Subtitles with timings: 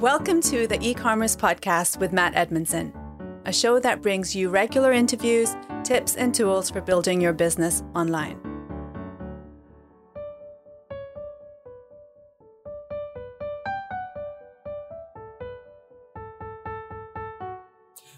[0.00, 2.90] Welcome to the e commerce podcast with Matt Edmundson,
[3.44, 5.54] a show that brings you regular interviews,
[5.84, 8.40] tips, and tools for building your business online.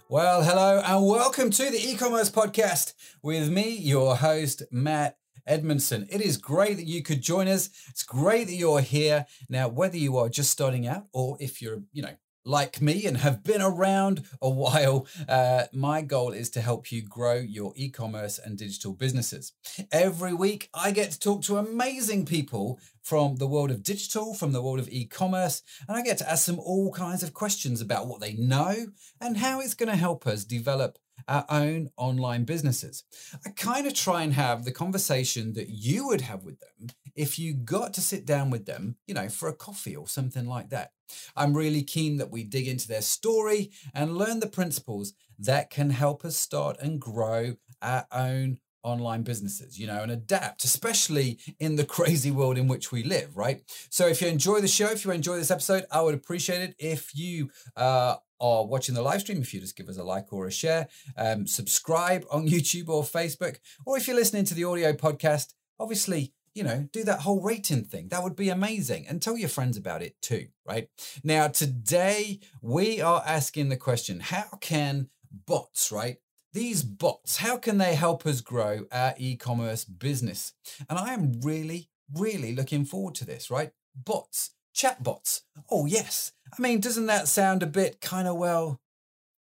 [0.08, 2.94] Well, hello and welcome to the e commerce podcast
[3.24, 5.16] with me, your host, Matt
[5.48, 6.06] Edmundson.
[6.10, 7.70] It is great that you could join us.
[7.88, 9.26] It's great that you're here.
[9.48, 13.18] Now, whether you are just starting out or if you're, you know, like me and
[13.18, 17.88] have been around a while, uh, my goal is to help you grow your e
[17.88, 19.52] commerce and digital businesses.
[19.90, 24.52] Every week, I get to talk to amazing people from the world of digital, from
[24.52, 27.80] the world of e commerce, and I get to ask them all kinds of questions
[27.80, 28.88] about what they know
[29.20, 30.98] and how it's going to help us develop
[31.28, 33.04] our own online businesses.
[33.46, 37.38] I kind of try and have the conversation that you would have with them if
[37.38, 40.70] you got to sit down with them, you know, for a coffee or something like
[40.70, 40.92] that.
[41.36, 45.90] I'm really keen that we dig into their story and learn the principles that can
[45.90, 51.76] help us start and grow our own online businesses, you know, and adapt, especially in
[51.76, 53.62] the crazy world in which we live, right?
[53.90, 56.74] So if you enjoy the show, if you enjoy this episode, I would appreciate it
[56.78, 60.32] if you uh, are watching the live stream, if you just give us a like
[60.32, 64.64] or a share, um, subscribe on YouTube or Facebook, or if you're listening to the
[64.64, 68.08] audio podcast, obviously, you know, do that whole rating thing.
[68.08, 69.06] That would be amazing.
[69.08, 70.88] And tell your friends about it too, right?
[71.24, 75.08] Now, today we are asking the question how can
[75.46, 76.18] bots, right?
[76.52, 80.52] These bots, how can they help us grow our e commerce business?
[80.90, 83.70] And I am really, really looking forward to this, right?
[83.96, 85.42] Bots, chatbots.
[85.70, 86.32] Oh, yes.
[86.56, 88.80] I mean, doesn't that sound a bit kind of, well,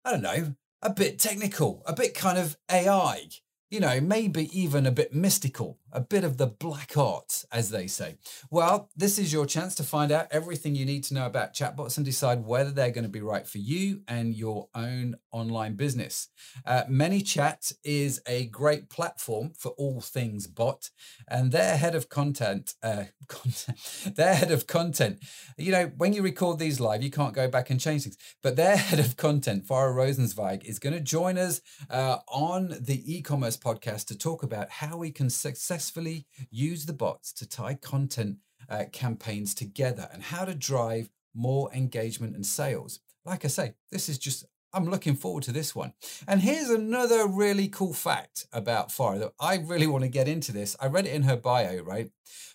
[0.04, 3.28] I don't know, a bit technical, a bit kind of AI?
[3.70, 7.86] You know, maybe even a bit mystical, a bit of the black art, as they
[7.86, 8.16] say.
[8.50, 11.96] Well, this is your chance to find out everything you need to know about chatbots
[11.96, 16.30] and decide whether they're going to be right for you and your own online business.
[16.66, 20.90] Uh, ManyChat is a great platform for all things bot,
[21.28, 23.78] and their head of content, uh, content,
[24.16, 25.22] their head of content.
[25.56, 28.56] You know, when you record these live, you can't go back and change things, but
[28.56, 33.59] their head of content, Fara Rosenzweig, is going to join us uh, on the e-commerce
[33.60, 38.38] podcast to talk about how we can successfully use the bots to tie content
[38.68, 43.00] uh, campaigns together and how to drive more engagement and sales.
[43.24, 45.92] Like I say, this is just, I'm looking forward to this one.
[46.26, 50.52] And here's another really cool fact about Fara that I really want to get into
[50.52, 50.76] this.
[50.80, 52.10] I read it in her bio, right?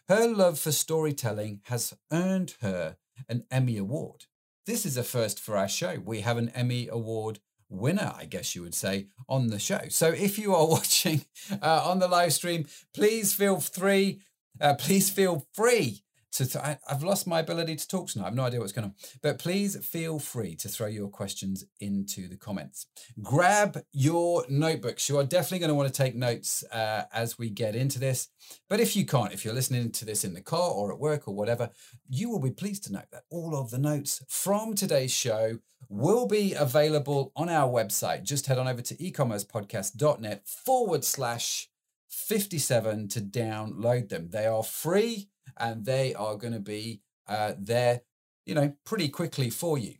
[0.07, 2.97] Her love for storytelling has earned her
[3.29, 4.25] an Emmy Award.
[4.65, 6.01] This is a first for our show.
[6.03, 7.39] We have an Emmy Award
[7.69, 9.81] winner, I guess you would say, on the show.
[9.89, 11.25] So if you are watching
[11.61, 14.21] uh, on the live stream, please feel free.
[14.61, 16.04] Uh, please feel free
[16.37, 16.65] to.
[16.65, 18.25] I, have lost my ability to talk tonight.
[18.25, 18.95] I have no idea what's going on.
[19.21, 22.87] But please feel free to throw your questions into the comments.
[23.21, 25.09] Grab your notebooks.
[25.09, 28.29] You are definitely going to want to take notes uh, as we get into this.
[28.69, 31.27] But if you can't, if you're listening to this in the car or at work
[31.27, 31.69] or whatever,
[32.09, 35.59] you will be pleased to note that all of the notes from today's show
[35.89, 38.23] will be available on our website.
[38.23, 41.69] Just head on over to ecommercepodcast.net forward slash
[42.07, 44.29] 57 to download them.
[44.31, 48.01] They are free and they are going to be uh, there,
[48.45, 49.95] you know, pretty quickly for you.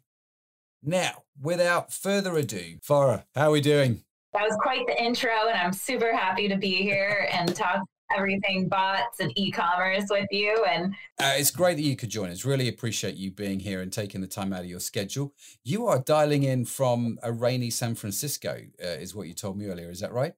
[0.83, 4.03] Now, without further ado, Fara, how are we doing?
[4.33, 7.81] That was quite the intro, and I'm super happy to be here and talk
[8.15, 12.45] everything bots and e-commerce with you and uh, it's great that you could join us
[12.45, 15.33] really appreciate you being here and taking the time out of your schedule
[15.63, 19.65] you are dialing in from a rainy san francisco uh, is what you told me
[19.65, 20.35] earlier is that right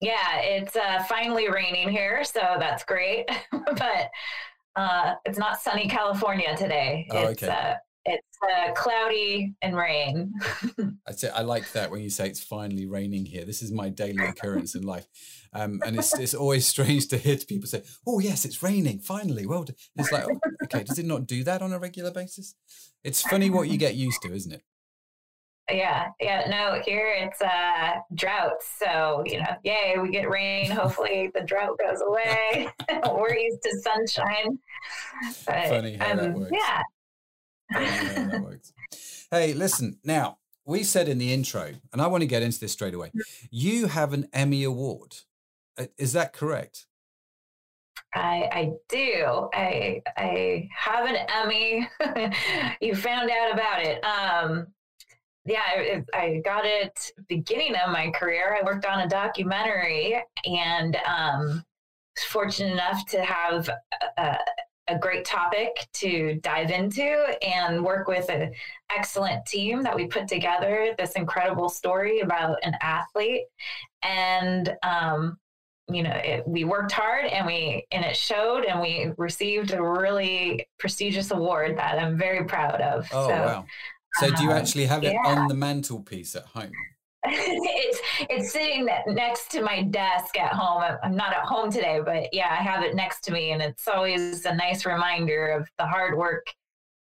[0.00, 4.10] yeah it's uh, finally raining here so that's great but
[4.76, 7.52] uh, it's not sunny california today oh, it's, okay.
[7.52, 7.74] Uh,
[8.08, 10.32] it's uh, cloudy and rain.
[11.06, 13.44] I say I like that when you say it's finally raining here.
[13.44, 15.06] This is my daily occurrence in life,
[15.52, 19.46] um, and it's it's always strange to hear people say, "Oh yes, it's raining finally."
[19.46, 19.66] Well,
[19.96, 22.54] it's like, oh, okay, does it not do that on a regular basis?
[23.04, 24.62] It's funny what you get used to, isn't it?
[25.70, 26.48] Yeah, yeah.
[26.48, 28.66] No, here it's uh droughts.
[28.78, 30.70] So, you know, yay, we get rain.
[30.70, 32.68] Hopefully the drought goes away.
[33.12, 34.58] We're used to sunshine.
[35.46, 36.52] But, Funny how um, that works.
[37.70, 38.40] Yeah.
[39.30, 42.72] hey, listen, now we said in the intro, and I want to get into this
[42.72, 43.10] straight away.
[43.50, 45.16] You have an Emmy Award.
[45.78, 46.86] Uh, is that correct?
[48.14, 49.48] I, I do.
[49.52, 51.88] I I have an Emmy.
[52.80, 54.04] you found out about it.
[54.04, 54.66] Um,
[55.48, 58.56] yeah, I, I, got it beginning of my career.
[58.60, 61.64] I worked on a documentary and um,
[62.16, 63.70] was fortunate enough to have
[64.18, 64.36] a,
[64.88, 68.52] a great topic to dive into and work with an
[68.94, 73.44] excellent team that we put together this incredible story about an athlete
[74.02, 75.38] and um,
[75.90, 79.82] you know it, we worked hard and we and it showed and we received a
[79.82, 83.64] really prestigious award that i'm very proud of oh so, wow
[84.20, 85.30] so do you um, actually have it yeah.
[85.30, 86.72] on the mantelpiece at home
[87.24, 87.98] it's
[88.30, 90.84] it's sitting next to my desk at home.
[91.02, 93.88] I'm not at home today, but yeah, I have it next to me, and it's
[93.88, 96.46] always a nice reminder of the hard work,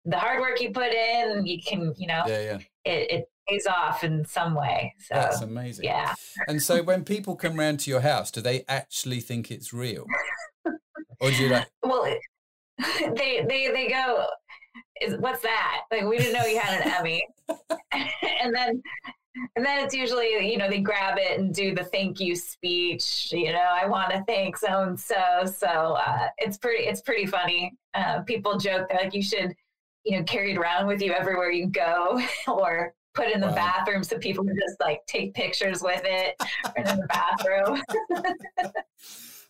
[0.06, 1.46] the hard work you put in.
[1.46, 4.96] You can, you know, yeah yeah it, it pays off in some way.
[5.00, 6.14] So that's amazing yeah,
[6.48, 10.06] and so when people come round to your house do they actually think it's real
[11.20, 12.06] or do you like well,
[13.16, 14.26] they they they go,
[15.02, 15.82] is what's that?
[15.92, 17.26] Like we didn't know you had an Emmy,
[17.92, 18.82] and then
[19.56, 23.30] and then it's usually you know they grab it and do the thank you speech
[23.32, 25.16] you know i want to thank so and so
[25.46, 29.54] so uh, it's pretty it's pretty funny uh, people joke that like you should
[30.04, 33.56] you know carry it around with you everywhere you go or put in the Wow.
[33.56, 36.36] bathroom so people can just like take pictures with it
[36.76, 37.82] in the bathroom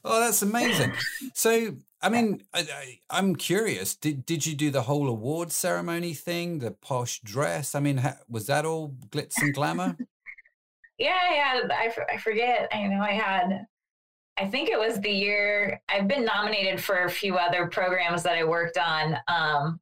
[0.05, 0.93] Oh, that's amazing.
[1.33, 3.95] So, I mean, I, I, I'm curious.
[3.95, 7.73] Did did you do the whole award ceremony thing, the posh dress?
[7.73, 9.97] I mean, ha, was that all glitz and glamour?
[10.97, 13.65] yeah yeah I, I forget i know i had
[14.37, 18.35] i think it was the year i've been nominated for a few other programs that
[18.35, 19.79] i worked on um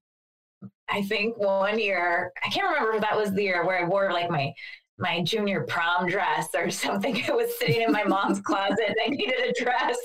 [0.90, 4.12] i think one year i can't remember if that was the year where i wore
[4.12, 4.52] like my
[4.98, 7.16] my junior prom dress or something.
[7.28, 9.98] It was sitting in my mom's closet and i needed a dress.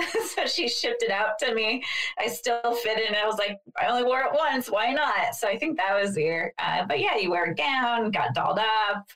[0.34, 1.82] So she shipped it out to me.
[2.18, 3.14] I still fit in.
[3.14, 4.70] I was like i only wore it once.
[4.70, 5.34] Why not?
[5.34, 8.34] So i think that was the year uh, but yeah you wear a gown got
[8.34, 9.06] dolled up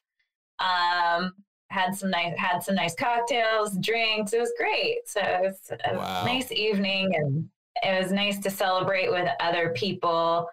[0.58, 1.32] um
[1.70, 4.32] had some nice had some nice cocktails drinks.
[4.32, 4.98] It was great.
[5.06, 6.24] So it was a Wow.
[6.24, 7.48] nice evening and
[7.82, 10.48] it was nice to celebrate with other people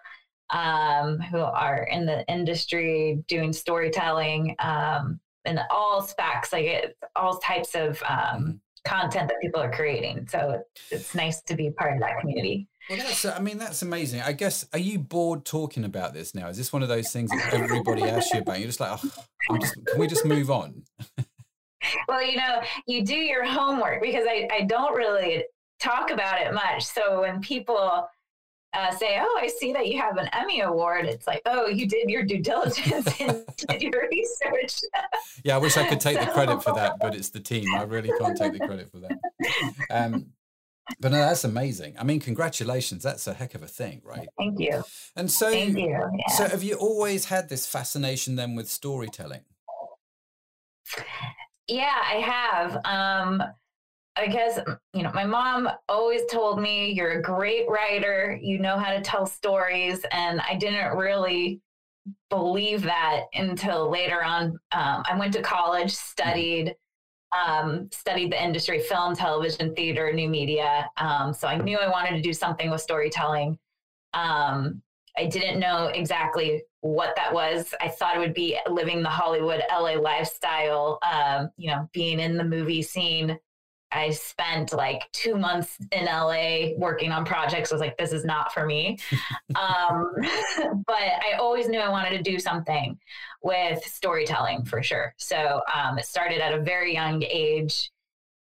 [0.54, 7.38] um who are in the industry doing storytelling um in all specs like it all
[7.38, 12.00] types of um content that people are creating so it's nice to be part of
[12.00, 13.24] that community Well, that's.
[13.24, 14.20] I mean, that's amazing.
[14.20, 14.66] I guess.
[14.74, 16.48] Are you bored talking about this now?
[16.48, 18.58] Is this one of those things that everybody asks you about?
[18.58, 19.00] You're just like,
[19.50, 19.74] oh, just.
[19.86, 20.82] Can we just move on?
[22.08, 25.44] Well, you know, you do your homework because I, I don't really
[25.80, 26.84] talk about it much.
[26.84, 28.08] So when people
[28.74, 31.86] uh, say, "Oh, I see that you have an Emmy award," it's like, "Oh, you
[31.86, 34.80] did your due diligence and did your research."
[35.44, 37.74] Yeah, I wish I could take the credit for that, but it's the team.
[37.74, 39.18] I really can't take the credit for that.
[39.90, 40.26] Um,
[41.00, 41.94] but no, that's amazing.
[41.98, 43.02] I mean, congratulations.
[43.02, 44.28] That's a heck of a thing, right?
[44.36, 44.84] Thank you,
[45.16, 45.88] And so, thank you.
[45.88, 46.34] Yeah.
[46.36, 49.40] so have you always had this fascination then with storytelling?
[51.68, 52.80] Yeah, I have.
[52.84, 53.42] Um,
[54.16, 54.60] I guess,
[54.92, 59.00] you know, my mom always told me, you're a great writer, you know how to
[59.00, 60.04] tell stories.
[60.12, 61.60] And I didn't really
[62.30, 64.58] believe that until later on.
[64.72, 66.74] Um, I went to college, studied.
[67.48, 70.88] Um, studied the industry, film, television, theater, new media.
[70.98, 73.58] Um, so I knew I wanted to do something with storytelling.
[74.12, 74.80] Um,
[75.18, 77.74] I didn't know exactly what that was.
[77.80, 82.36] I thought it would be living the Hollywood LA lifestyle, um, you know, being in
[82.36, 83.36] the movie scene.
[83.94, 87.70] I spent like two months in LA working on projects.
[87.70, 88.98] I was like, this is not for me.
[89.54, 90.12] um,
[90.86, 92.98] but I always knew I wanted to do something
[93.42, 95.14] with storytelling for sure.
[95.18, 97.90] So um, it started at a very young age.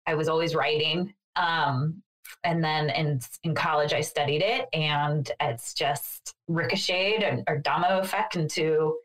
[0.07, 1.13] I was always writing.
[1.35, 2.01] Um,
[2.43, 7.99] and then in in college I studied it, and it's just ricocheted and, or domino
[7.99, 8.97] effect into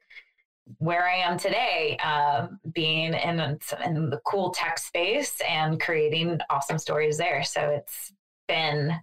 [0.79, 3.41] where I am today, um, being in
[3.85, 7.43] in the cool tech space and creating awesome stories there.
[7.45, 8.13] So it's
[8.49, 8.95] been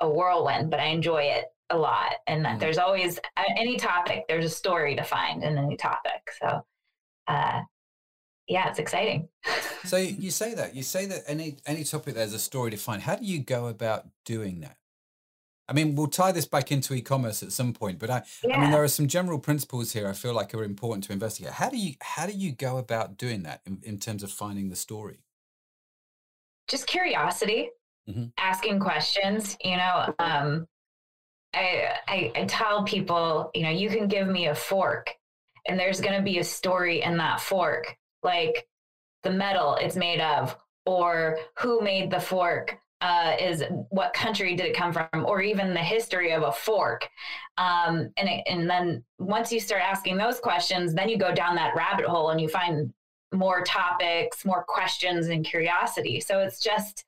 [0.00, 2.14] a whirlwind, but I enjoy it a lot.
[2.26, 2.58] And Mm.
[2.58, 3.18] there's always
[3.56, 6.30] any topic, there's a story to find in any topic.
[6.40, 6.64] So,
[7.26, 7.62] uh,
[8.46, 9.28] yeah, it's exciting.
[9.84, 13.02] So you say that you say that any any topic there's a story to find.
[13.02, 14.76] How do you go about doing that?
[15.68, 18.70] I mean, we'll tie this back into e-commerce at some point, but I, I mean,
[18.70, 21.52] there are some general principles here I feel like are important to investigate.
[21.54, 24.68] How do you how do you go about doing that in, in terms of finding
[24.68, 25.20] the story?
[26.68, 27.68] just curiosity
[28.08, 28.32] Mhm.
[28.38, 30.66] asking questions you know um
[31.54, 35.10] I, I i tell people you know you can give me a fork
[35.68, 38.66] and there's going to be a story in that fork like
[39.24, 40.56] the metal it's made of
[40.86, 45.74] or who made the fork uh, is what country did it come from or even
[45.74, 47.06] the history of a fork
[47.58, 51.54] um, and, it, and then once you start asking those questions then you go down
[51.54, 52.92] that rabbit hole and you find
[53.32, 57.04] more topics more questions and curiosity so it's just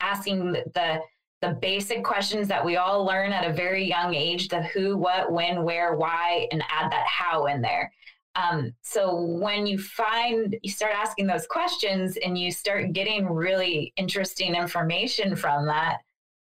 [0.00, 1.00] asking the, the
[1.42, 5.32] the basic questions that we all learn at a very young age the who, what,
[5.32, 7.92] when, where, why, and add that how in there.
[8.34, 13.92] Um, so when you find, you start asking those questions and you start getting really
[13.96, 15.98] interesting information from that,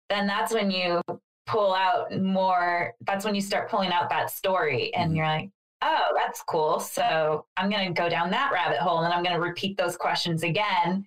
[0.10, 1.02] then that's when you
[1.46, 5.18] pull out more, that's when you start pulling out that story and mm-hmm.
[5.18, 5.50] you're like,
[5.82, 6.80] oh, that's cool.
[6.80, 9.98] So I'm going to go down that rabbit hole and I'm going to repeat those
[9.98, 11.06] questions again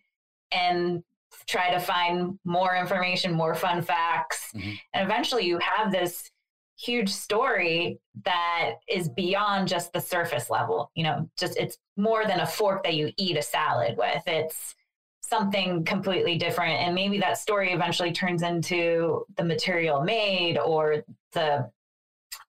[0.52, 1.02] and
[1.47, 4.50] try to find more information, more fun facts.
[4.54, 4.73] Mm-hmm.
[4.92, 6.30] And eventually you have this
[6.78, 10.90] huge story that is beyond just the surface level.
[10.95, 14.23] You know, just it's more than a fork that you eat a salad with.
[14.26, 14.75] It's
[15.21, 16.80] something completely different.
[16.80, 21.71] And maybe that story eventually turns into the material made or the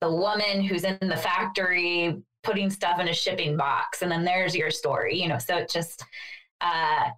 [0.02, 4.56] the woman who's in the factory putting stuff in a shipping box and then there's
[4.56, 6.04] your story you know so it just
[6.62, 7.10] uh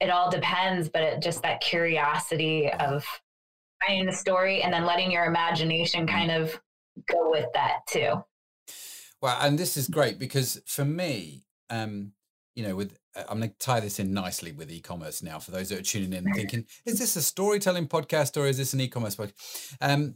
[0.00, 3.04] it all depends but it just that curiosity of
[3.86, 6.60] finding the story and then letting your imagination kind of
[7.06, 8.22] go with that too.
[9.20, 12.12] Well and this is great because for me um
[12.54, 15.50] you know with uh, i'm going to tie this in nicely with e-commerce now for
[15.50, 18.80] those that are tuning in thinking is this a storytelling podcast or is this an
[18.80, 20.14] e-commerce podcast um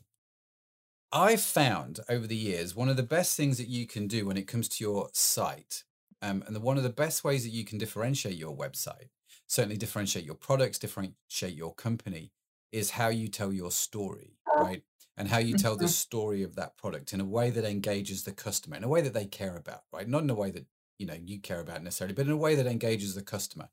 [1.12, 4.38] I've found over the years one of the best things that you can do when
[4.38, 5.84] it comes to your site,
[6.22, 9.10] um, and the, one of the best ways that you can differentiate your website,
[9.46, 12.32] certainly differentiate your products, differentiate your company,
[12.72, 14.82] is how you tell your story, right?
[15.16, 15.90] And how you tell the mm-hmm.
[15.90, 19.12] story of that product in a way that engages the customer, in a way that
[19.12, 20.08] they care about, right?
[20.08, 20.66] Not in a way that
[20.98, 23.68] you know you care about necessarily, but in a way that engages the customer.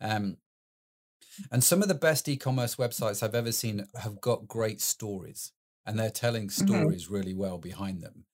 [0.00, 0.38] Um,
[1.50, 5.52] and some of the best e-commerce websites I've ever seen have got great stories
[5.86, 6.66] and they're telling mm-hmm.
[6.66, 7.14] stories mm-hmm.
[7.14, 8.24] really well behind them.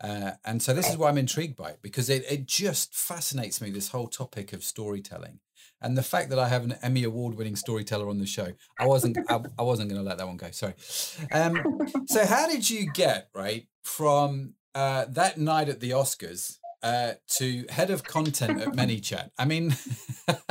[0.00, 3.60] Uh, and so this is why I'm intrigued by it because it, it just fascinates
[3.60, 5.40] me this whole topic of storytelling
[5.80, 8.52] and the fact that I have an Emmy award winning storyteller on the show.
[8.78, 10.50] I wasn't I, I wasn't going to let that one go.
[10.50, 10.74] Sorry.
[11.32, 17.12] Um, so how did you get right from uh, that night at the Oscars uh,
[17.36, 19.30] to head of content at ManyChat?
[19.38, 19.76] I mean,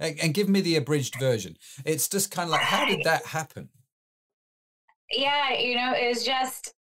[0.00, 1.56] and, and give me the abridged version.
[1.84, 3.70] It's just kind of like how did that happen?
[5.10, 6.74] Yeah, you know, it was just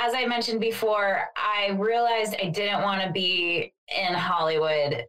[0.00, 5.06] as I mentioned before, I realized I didn't want to be in Hollywood.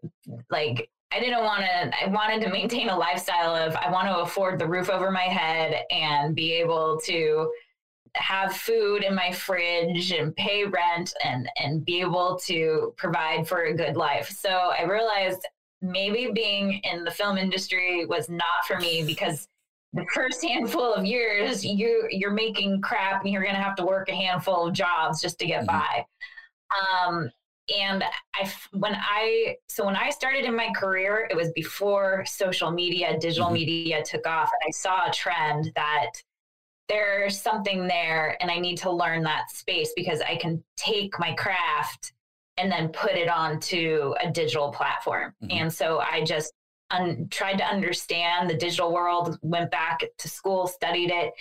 [0.49, 4.19] Like, I didn't want to, I wanted to maintain a lifestyle of, I want to
[4.19, 7.51] afford the roof over my head and be able to
[8.15, 13.63] have food in my fridge and pay rent and, and be able to provide for
[13.63, 14.29] a good life.
[14.29, 15.47] So I realized
[15.81, 19.47] maybe being in the film industry was not for me because
[19.93, 23.85] the first handful of years you you're making crap and you're going to have to
[23.85, 25.77] work a handful of jobs just to get mm-hmm.
[25.77, 26.05] by
[27.07, 27.31] um,
[27.77, 28.03] and
[28.35, 33.17] i when i so when i started in my career it was before social media
[33.19, 33.55] digital mm-hmm.
[33.55, 36.11] media took off and i saw a trend that
[36.87, 41.33] there's something there and i need to learn that space because i can take my
[41.33, 42.13] craft
[42.57, 45.57] and then put it onto a digital platform mm-hmm.
[45.57, 46.53] and so i just
[46.91, 51.33] un- tried to understand the digital world, went back to school, studied it,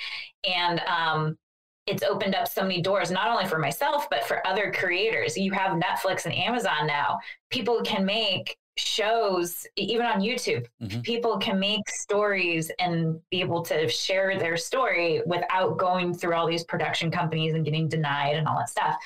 [0.49, 1.39] and um,
[1.88, 5.37] it's opened up so many doors, not only for myself, but for other creators.
[5.37, 7.18] You have Netflix and Amazon now.
[7.50, 10.66] People can make shows, even on YouTube.
[10.83, 11.00] Mm-hmm.
[11.00, 16.47] People can make stories and be able to share their story without going through all
[16.47, 18.97] these production companies and getting denied and all that stuff.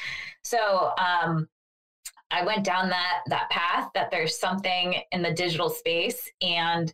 [0.42, 1.48] So, um,
[2.32, 6.92] I went down that that path that there's something in the digital space and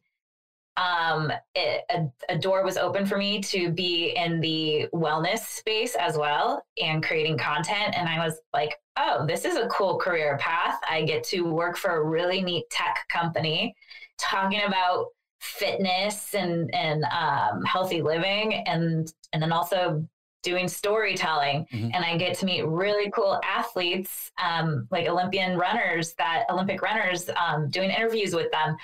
[0.78, 5.96] um, it, a, a, door was open for me to be in the wellness space
[5.96, 7.96] as well and creating content.
[7.96, 10.78] And I was like, oh, this is a cool career path.
[10.88, 13.74] I get to work for a really neat tech company
[14.18, 15.06] talking about
[15.40, 20.06] fitness and, and um, healthy living and, and then also
[20.44, 21.90] doing storytelling mm-hmm.
[21.92, 27.28] and i get to meet really cool athletes um, like olympian runners that olympic runners
[27.30, 28.76] um, doing interviews with them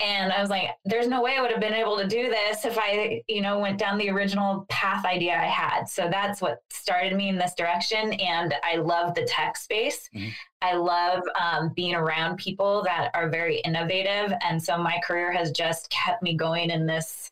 [0.00, 2.64] and i was like there's no way i would have been able to do this
[2.64, 6.62] if i you know went down the original path idea i had so that's what
[6.70, 10.28] started me in this direction and i love the tech space mm-hmm.
[10.62, 15.50] i love um, being around people that are very innovative and so my career has
[15.50, 17.30] just kept me going in this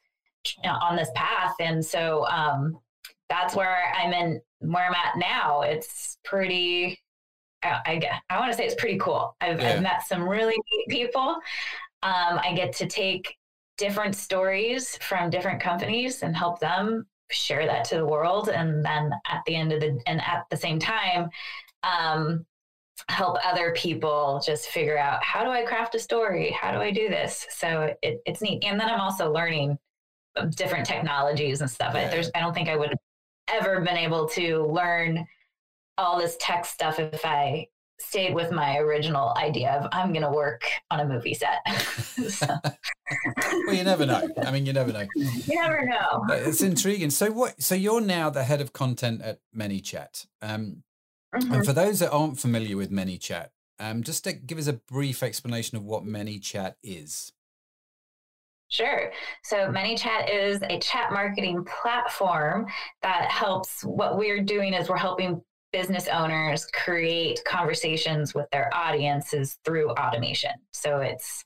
[0.57, 2.79] you know, on this path and so um,
[3.29, 5.63] that's where I'm in, where I'm at now.
[5.63, 6.99] It's pretty,
[7.63, 9.37] I, I, I want to say it's pretty cool.
[9.41, 9.75] I've, yeah.
[9.75, 11.37] I've met some really neat people.
[12.03, 13.37] Um, I get to take
[13.77, 18.49] different stories from different companies and help them share that to the world.
[18.49, 21.29] And then at the end of the, and at the same time,
[21.83, 22.45] um,
[23.09, 26.51] help other people just figure out how do I craft a story?
[26.51, 27.47] How do I do this?
[27.51, 28.65] So it, it's neat.
[28.65, 29.79] And then I'm also learning
[30.55, 31.93] different technologies and stuff.
[31.93, 32.99] There's, I don't think I would have
[33.49, 35.27] ever been able to learn
[35.97, 37.67] all this tech stuff if I
[38.01, 41.59] stayed with my original idea of I'm going to work on a movie set.
[43.67, 44.29] well, you never know.
[44.43, 45.07] I mean, you never know.
[45.15, 46.25] You never know.
[46.31, 47.11] It's intriguing.
[47.11, 47.61] So what?
[47.63, 50.27] So you're now the head of content at ManyChat.
[50.41, 50.85] Um,
[51.35, 51.53] mm-hmm.
[51.53, 53.49] And for those that aren't familiar with ManyChat,
[53.81, 57.33] um, just to give us a brief explanation of what ManyChat is.
[58.71, 59.11] Sure.
[59.45, 62.67] So ManyChat is a chat marketing platform
[63.03, 63.83] that helps.
[63.83, 70.53] What we're doing is we're helping business owners create conversations with their audiences through automation.
[70.73, 71.45] So it's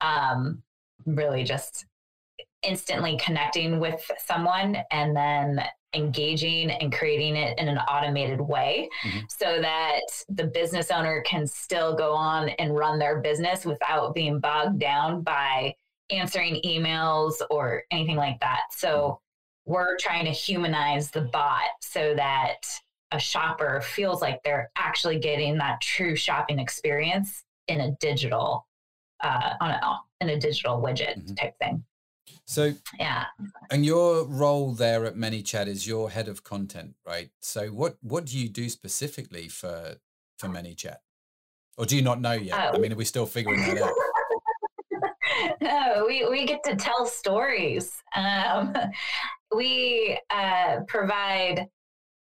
[0.00, 0.62] um,
[1.06, 1.86] really just
[2.62, 5.64] instantly connecting with someone and then
[5.94, 9.18] engaging and creating it in an automated way mm-hmm.
[9.28, 14.38] so that the business owner can still go on and run their business without being
[14.38, 15.74] bogged down by
[16.10, 18.60] answering emails or anything like that.
[18.70, 19.72] So mm-hmm.
[19.72, 22.58] we're trying to humanize the bot so that
[23.12, 28.66] a shopper feels like they're actually getting that true shopping experience in a digital
[29.22, 31.34] uh, on a in a digital widget mm-hmm.
[31.34, 31.84] type thing.
[32.46, 33.26] So yeah,
[33.70, 37.30] and your role there at ManyChat is your head of content, right?
[37.40, 39.96] So what what do you do specifically for
[40.38, 40.96] for ManyChat,
[41.76, 42.58] or do you not know yet?
[42.58, 42.76] Oh.
[42.76, 43.92] I mean, are we still figuring that out?
[45.60, 47.92] no, we we get to tell stories.
[48.14, 48.74] Um,
[49.54, 51.68] we uh, provide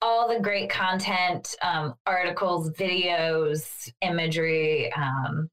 [0.02, 5.50] all the great content, um, articles, videos, imagery, um,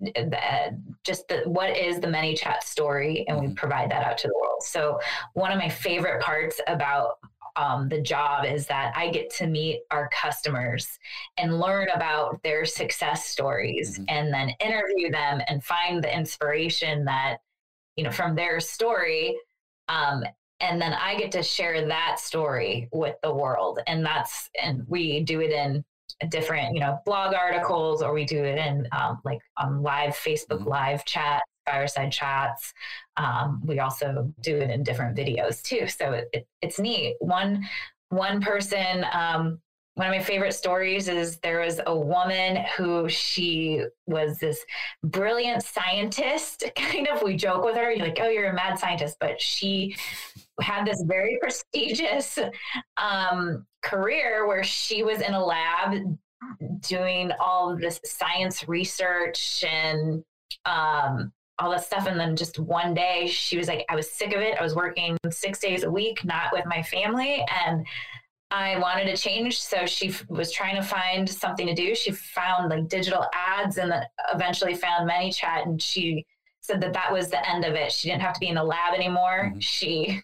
[0.00, 3.48] the, just the, what is the ManyChat story, and mm-hmm.
[3.48, 4.62] we provide that out to the world.
[4.62, 5.00] So
[5.34, 7.18] one of my favorite parts about
[7.56, 10.98] um, the job is that I get to meet our customers
[11.36, 14.04] and learn about their success stories, mm-hmm.
[14.08, 17.38] and then interview them and find the inspiration that
[17.96, 19.36] you know from their story
[19.88, 20.22] um,
[20.60, 23.80] and then I get to share that story with the world.
[23.86, 25.84] And that's, and we do it in
[26.30, 30.60] different, you know, blog articles, or we do it in um, like on live Facebook
[30.60, 30.68] mm-hmm.
[30.68, 32.72] live chat, fireside chats.
[33.16, 35.86] Um, we also do it in different videos too.
[35.86, 37.16] So it, it, it's neat.
[37.20, 37.64] One,
[38.08, 39.60] one person, um,
[39.98, 44.64] one of my favorite stories is there was a woman who she was this
[45.02, 49.16] brilliant scientist kind of we joke with her you're like oh you're a mad scientist
[49.18, 49.96] but she
[50.60, 52.38] had this very prestigious
[52.96, 56.18] um, career where she was in a lab
[56.80, 60.22] doing all this science research and
[60.64, 62.06] um, all this stuff.
[62.06, 64.58] And then just one day she was like, I was sick of it.
[64.58, 67.44] I was working six days a week, not with my family.
[67.64, 67.84] And
[68.50, 69.60] I wanted to change.
[69.60, 71.94] So she f- was trying to find something to do.
[71.94, 75.66] She found like digital ads and then eventually found ManyChat.
[75.66, 76.24] And she
[76.60, 77.92] said that that was the end of it.
[77.92, 79.50] She didn't have to be in the lab anymore.
[79.50, 79.58] Mm-hmm.
[79.58, 80.22] She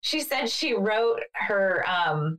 [0.00, 2.38] she said she wrote her um,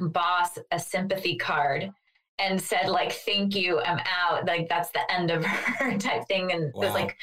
[0.00, 1.90] boss a sympathy card
[2.38, 6.52] and said like thank you i'm out like that's the end of her type thing
[6.52, 6.82] and wow.
[6.82, 7.16] it was like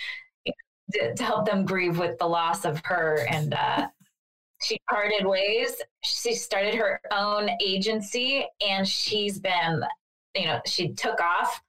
[0.91, 3.87] to, to, help them grieve with the loss of her and uh,
[4.61, 5.75] she parted ways.
[6.03, 9.83] She started her own agency and she's been,
[10.35, 11.61] you know, she took off.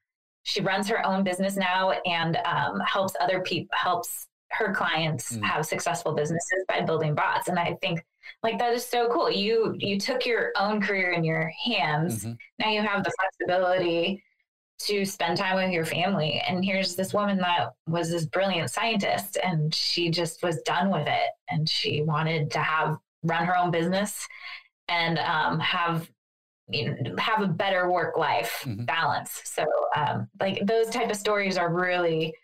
[0.44, 5.42] She runs her own business now and um, helps other people, helps her clients mm.
[5.42, 7.48] have successful businesses by building bots.
[7.48, 8.04] And I think
[8.42, 9.30] like that is so cool.
[9.30, 12.24] You you took your own career in your hands.
[12.24, 12.32] Mm-hmm.
[12.58, 14.22] Now you have the flexibility
[14.78, 16.42] to spend time with your family.
[16.46, 21.06] And here's this woman that was this brilliant scientist and she just was done with
[21.06, 21.30] it.
[21.48, 24.26] And she wanted to have run her own business
[24.88, 26.10] and um, have
[26.68, 28.84] you know, have a better work life mm-hmm.
[28.84, 29.40] balance.
[29.44, 32.34] So um, like those type of stories are really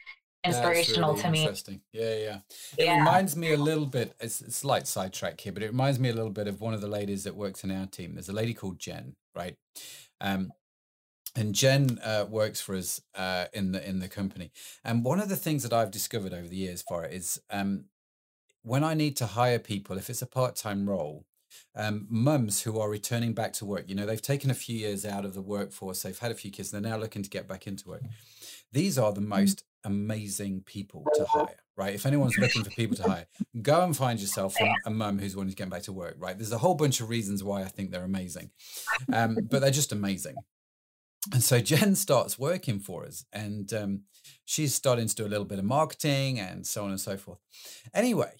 [0.45, 1.41] inspirational really to me.
[1.43, 1.81] Interesting.
[1.93, 2.39] Yeah, yeah.
[2.77, 2.99] It yeah.
[2.99, 6.15] reminds me a little bit, it's, a slight sidetrack here, but it reminds me a
[6.15, 8.15] little bit of one of the ladies that works in our team.
[8.15, 9.57] There's a lady called Jen, right?
[10.21, 10.53] Um,
[11.35, 14.53] and Jen uh, works for us uh, in the in the company.
[14.85, 17.87] And one of the things that I've discovered over the years for it is um,
[18.63, 21.25] when I need to hire people, if it's a part time role,
[21.75, 25.05] um, mums who are returning back to work, you know, they've taken a few years
[25.05, 27.49] out of the workforce, they've had a few kids, and they're now looking to get
[27.49, 28.03] back into work.
[28.73, 29.31] These are the mm-hmm.
[29.31, 31.95] most amazing people to hire, right?
[31.95, 33.27] If anyone's looking for people to hire,
[33.61, 36.37] go and find yourself a, mum who's wanting to get back to work, right?
[36.37, 38.51] There's a whole bunch of reasons why I think they're amazing,
[39.13, 40.37] um, but they're just amazing
[41.31, 44.03] and so Jen starts working for us, and um,
[44.45, 47.39] she's starting to do a little bit of marketing and so on and so forth.
[47.95, 48.33] Anyway,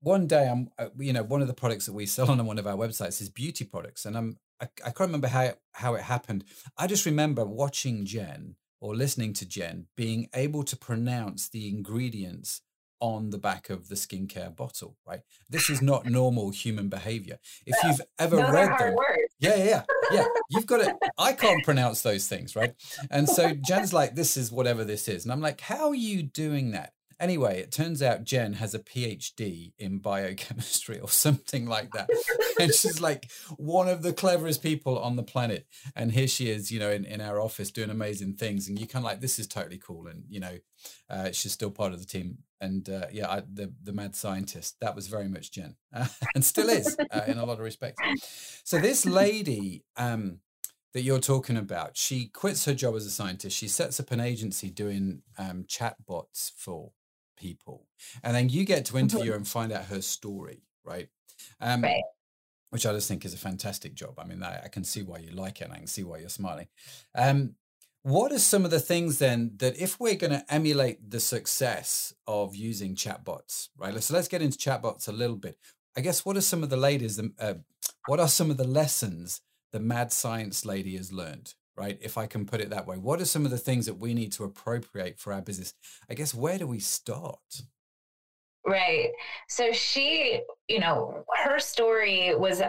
[0.00, 2.58] one day I'm, uh, you know, one of the products that we sell on one
[2.58, 6.02] of our websites is beauty products, and I'm, I, I can't remember how how it
[6.02, 6.44] happened.
[6.78, 12.62] I just remember watching Jen or listening to Jen being able to pronounce the ingredients
[13.00, 15.20] on the back of the skincare bottle, right?
[15.48, 17.38] This is not normal human behavior.
[17.66, 18.96] If you've ever Those read them,
[19.38, 20.94] yeah, yeah, yeah, you've got it.
[21.18, 22.74] I can't pronounce those things, right?
[23.10, 25.24] And so Jen's like, this is whatever this is.
[25.24, 26.92] And I'm like, how are you doing that?
[27.20, 32.08] Anyway, it turns out Jen has a PhD in biochemistry or something like that.
[32.58, 35.66] and she's like one of the cleverest people on the planet.
[35.94, 38.68] And here she is, you know, in, in our office doing amazing things.
[38.68, 40.06] And you kind of like, this is totally cool.
[40.06, 40.58] And, you know,
[41.10, 42.38] uh, she's still part of the team.
[42.60, 46.44] And uh, yeah, I, the, the mad scientist, that was very much Jen uh, and
[46.44, 48.00] still is uh, in a lot of respects.
[48.64, 50.38] So this lady, um,
[50.92, 53.56] that you're talking about, she quits her job as a scientist.
[53.56, 56.92] She sets up an agency doing um, chatbots for
[57.40, 57.86] people,
[58.22, 61.08] and then you get to interview her and find out her story, right?
[61.60, 62.02] Um, Right.
[62.72, 64.14] Which I just think is a fantastic job.
[64.18, 66.18] I mean, I, I can see why you like it, and I can see why
[66.18, 66.68] you're smiling.
[67.16, 67.56] Um,
[68.02, 72.14] what are some of the things then that if we're going to emulate the success
[72.26, 74.00] of using chatbots, right?
[74.00, 75.58] So let's get into chatbots a little bit.
[75.96, 77.54] I guess what are some of the ladies, uh,
[78.06, 81.98] what are some of the lessons the mad science lady has learned, right?
[82.00, 84.14] If I can put it that way, what are some of the things that we
[84.14, 85.74] need to appropriate for our business?
[86.08, 87.62] I guess where do we start?
[88.66, 89.10] Right.
[89.48, 92.62] So she, you know, her story was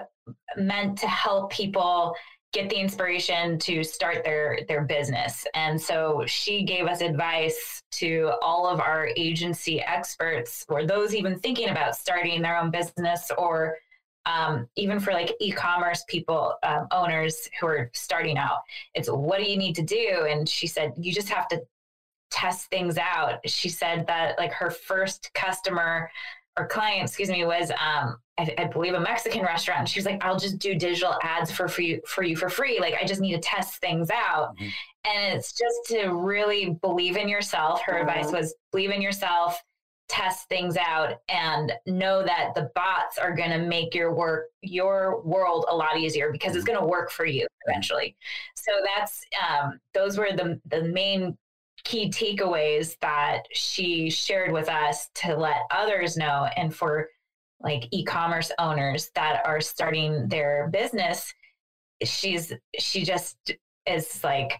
[0.56, 2.16] meant to help people
[2.54, 5.46] get the inspiration to start their their business.
[5.54, 11.40] And so she gave us advice to all of our agency experts or those even
[11.40, 13.78] thinking about starting their own business or
[14.26, 18.60] um, even for like e-commerce people um, owners who are starting out
[18.94, 21.62] it's what do you need to do and she said you just have to
[22.32, 23.40] test things out.
[23.46, 26.10] She said that like her first customer
[26.58, 29.88] or client, excuse me, was um, I, I, believe a Mexican restaurant.
[29.88, 32.80] She was like, "I'll just do digital ads for free for you for free.
[32.80, 34.68] Like I just need to test things out." Mm-hmm.
[35.06, 37.82] And it's just to really believe in yourself.
[37.86, 38.10] Her mm-hmm.
[38.10, 39.62] advice was believe in yourself,
[40.12, 45.22] test things out, and know that the bots are going to make your work your
[45.22, 48.16] world a lot easier because it's going to work for you eventually.
[48.56, 51.38] So that's um, those were the the main
[51.84, 57.08] key takeaways that she shared with us to let others know and for
[57.62, 61.34] like e-commerce owners that are starting their business
[62.04, 63.38] she's she just
[63.88, 64.60] is like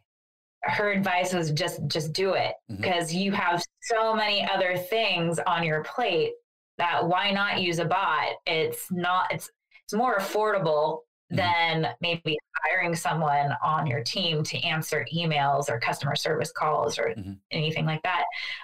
[0.64, 2.82] her advice was just just do it mm-hmm.
[2.82, 6.34] because you have so many other things on your plate
[6.78, 9.50] that why not use a bot it's not it's
[9.84, 11.00] it's more affordable
[11.32, 11.38] mm-hmm.
[11.38, 17.14] than maybe hiring someone on your team to answer emails or customer service calls or
[17.18, 17.34] mm-hmm.
[17.52, 18.24] anything like that.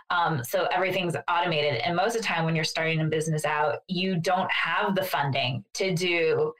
[0.09, 1.81] Um, so everything's automated.
[1.81, 5.03] And most of the time, when you're starting a business out, you don't have the
[5.03, 6.53] funding to do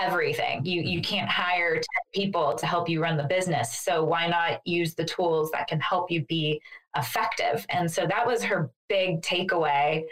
[0.00, 0.64] everything.
[0.64, 1.14] You you mm-hmm.
[1.14, 3.78] can't hire 10 people to help you run the business.
[3.80, 6.60] So why not use the tools that can help you be
[6.96, 7.66] effective?
[7.70, 10.04] And so that was her big takeaway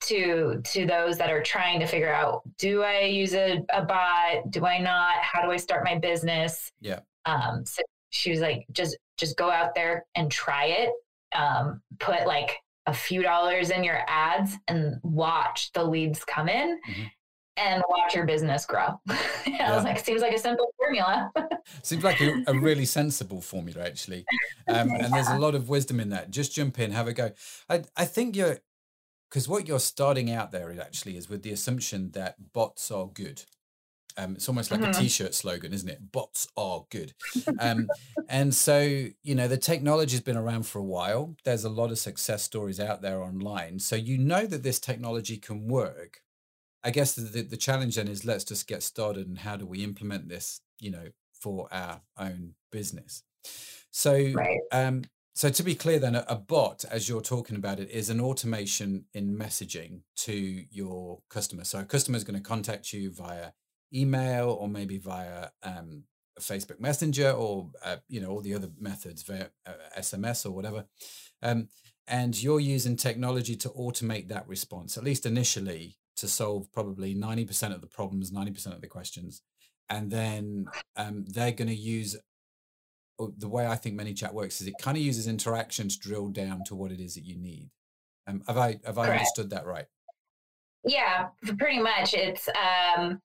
[0.00, 4.50] to to those that are trying to figure out do i use a, a bot
[4.50, 8.66] do i not how do i start my business yeah um so she was like
[8.72, 10.90] just just go out there and try it
[11.34, 16.78] um put like a few dollars in your ads and watch the leads come in
[16.88, 17.04] mm-hmm.
[17.56, 19.00] And watch your business grow
[19.46, 19.70] yeah.
[19.72, 21.30] i was like seems like a simple formula
[21.82, 24.24] seems like a, a, really sensible formula actually
[24.68, 27.30] um, and there's a lot of wisdom in that just jump in have a go
[27.68, 28.58] i, I think you're
[29.34, 33.08] because what you're starting out there is actually is with the assumption that bots are
[33.08, 33.42] good.
[34.16, 34.92] Um, it's almost like mm-hmm.
[34.92, 36.12] a t-shirt slogan, isn't it?
[36.12, 37.14] Bots are good.
[37.58, 37.88] Um,
[38.28, 41.34] and so, you know, the technology's been around for a while.
[41.44, 43.80] There's a lot of success stories out there online.
[43.80, 46.20] So you know that this technology can work.
[46.84, 49.82] I guess the, the, challenge then is let's just get started and how do we
[49.82, 53.22] implement this, you know, for our own business.
[53.90, 54.60] So right.
[54.70, 58.08] um, so to be clear, then, a, a, bot, as you're talking about it, is
[58.08, 60.32] an automation in messaging to
[60.70, 61.64] your customer.
[61.64, 63.50] So a customer is going to contact you via
[63.92, 66.04] email or maybe via um,
[66.40, 70.84] Facebook Messenger or uh, you know all the other methods via uh, SMS or whatever.
[71.42, 71.68] Um,
[72.06, 77.74] and you're using technology to automate that response, at least initially, to solve probably 90%
[77.74, 79.42] of the problems, 90% of the questions.
[79.90, 82.16] And then um, they're going to use
[83.18, 86.64] the way I think ManyChat works is it kind of uses interaction to drill down
[86.64, 87.70] to what it is that you need.
[88.26, 89.84] Um, have I have I understood that right?
[90.84, 92.14] Yeah, pretty much.
[92.14, 93.20] It's um,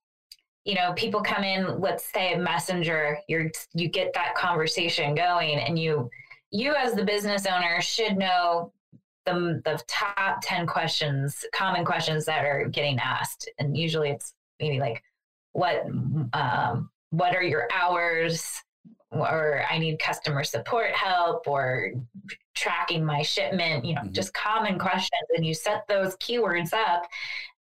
[0.66, 1.80] you know, people come in.
[1.80, 3.18] Let's say a Messenger.
[3.28, 6.10] You're you get that conversation going, and you
[6.52, 8.74] you as the business owner should know
[9.30, 14.80] the the top ten questions, common questions that are getting asked, and usually it's maybe
[14.80, 15.04] like
[15.54, 15.86] what
[16.34, 18.64] um, what are your hours
[19.12, 21.94] or I need customer support help or
[22.56, 24.12] tracking my shipment, you know, mm-hmm.
[24.12, 25.28] just common questions.
[25.36, 27.08] And you set those keywords up.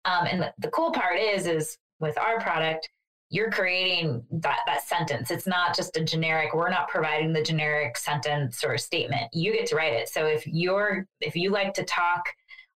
[0.05, 2.89] Um, and the, the cool part is, is with our product,
[3.29, 5.31] you're creating that, that sentence.
[5.31, 9.29] It's not just a generic, we're not providing the generic sentence or statement.
[9.33, 10.09] You get to write it.
[10.09, 12.23] So if you're, if you like to talk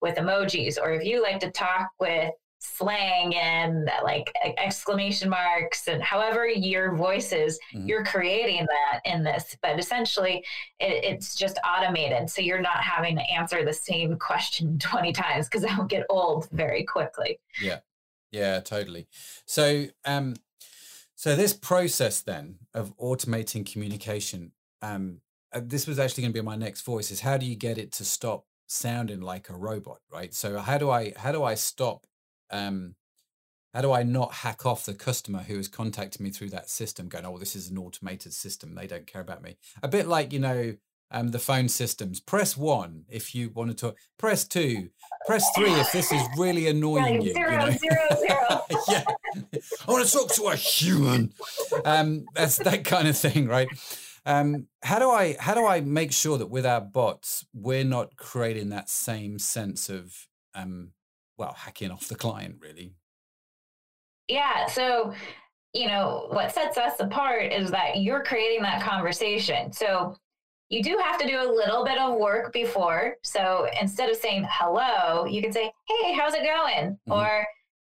[0.02, 2.34] with emojis or if you like to talk with
[2.64, 7.88] slang and like exclamation marks and however your voice is mm-hmm.
[7.88, 10.46] you're creating that in this but essentially
[10.80, 15.48] it, it's just automated so you're not having to answer the same question 20 times
[15.48, 17.80] because that will get old very quickly yeah
[18.32, 19.08] yeah totally
[19.46, 20.36] so um
[21.16, 25.20] so this process then of automating communication um
[25.54, 27.78] uh, this was actually going to be my next voice is how do you get
[27.78, 31.54] it to stop sounding like a robot right so how do i how do i
[31.54, 32.06] stop
[32.52, 32.96] um,
[33.74, 37.08] how do I not hack off the customer who has contacted me through that system,
[37.08, 40.34] going, "Oh, this is an automated system; they don't care about me." A bit like
[40.34, 40.76] you know
[41.10, 42.20] um, the phone systems.
[42.20, 43.98] Press one if you want to talk.
[44.18, 44.90] Press two.
[45.32, 47.34] Press three if this is really annoying you.
[47.34, 47.72] Zero, you know?
[47.72, 48.62] zero, zero.
[48.90, 49.04] yeah,
[49.88, 51.34] I want to talk to a human.
[51.86, 53.68] Um, that's that kind of thing, right?
[54.26, 58.18] Um, how do I how do I make sure that with our bots we're not
[58.18, 60.92] creating that same sense of um,
[61.38, 62.94] well, hacking off the client, really.
[64.28, 64.68] Yeah.
[64.68, 65.14] So,
[65.74, 69.74] you know, what sets us apart is that you're creating that conversation.
[69.74, 70.16] So,
[70.72, 73.18] you do have to do a little bit of work before.
[73.24, 77.12] So, instead of saying hello, you can say, "Hey, how's it going?" Mm-hmm.
[77.12, 77.46] or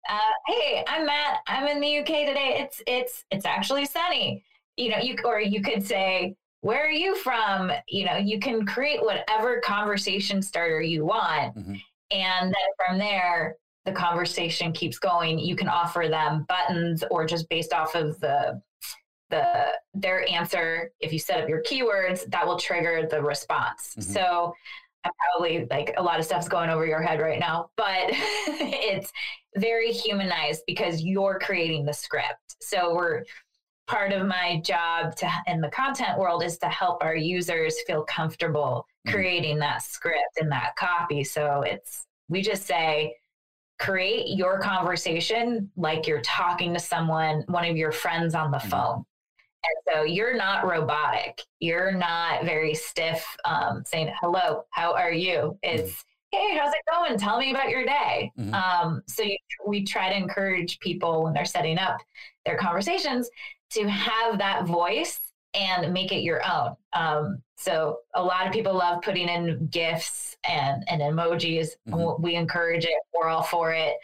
[0.08, 1.38] uh, "Hey, I'm Matt.
[1.48, 2.58] I'm in the UK today.
[2.60, 4.44] It's it's it's actually sunny."
[4.76, 8.66] You know, you or you could say, "Where are you from?" You know, you can
[8.66, 11.56] create whatever conversation starter you want.
[11.56, 11.74] Mm-hmm.
[12.10, 15.38] And then from there, the conversation keeps going.
[15.38, 18.60] You can offer them buttons or just based off of the
[19.34, 23.94] the their answer, if you set up your keywords, that will trigger the response.
[23.98, 24.12] Mm-hmm.
[24.12, 24.54] So
[25.04, 29.12] I'm probably like a lot of stuff's going over your head right now, but it's
[29.56, 32.56] very humanized because you're creating the script.
[32.60, 33.24] So we're
[33.86, 38.02] part of my job to in the content world is to help our users feel
[38.04, 39.14] comfortable mm-hmm.
[39.14, 41.22] creating that script and that copy.
[41.22, 43.14] So it's we just say
[43.78, 48.68] create your conversation like you're talking to someone, one of your friends on the mm-hmm.
[48.68, 49.04] phone.
[49.66, 51.40] And so you're not robotic.
[51.60, 55.58] You're not very stiff um, saying, hello, how are you?
[55.62, 56.38] It's, mm-hmm.
[56.38, 57.18] hey, how's it going?
[57.18, 58.30] Tell me about your day.
[58.38, 58.54] Mm-hmm.
[58.54, 61.96] Um, so you, we try to encourage people when they're setting up
[62.44, 63.30] their conversations
[63.70, 65.20] to have that voice
[65.54, 66.74] and make it your own.
[66.92, 71.68] Um, so a lot of people love putting in gifts and, and emojis.
[71.88, 72.22] Mm-hmm.
[72.22, 73.00] We encourage it.
[73.14, 73.94] We're all for it.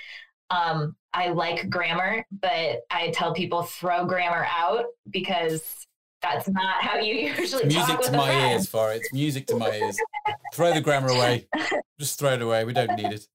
[0.49, 5.87] Um, I like grammar, but I tell people throw grammar out because
[6.23, 8.99] that's not how you usually it's music to my ears for it.
[8.99, 9.96] It's music to my ears.
[10.55, 11.49] throw the grammar away.
[11.99, 12.64] Just throw it away.
[12.64, 13.27] We don't need it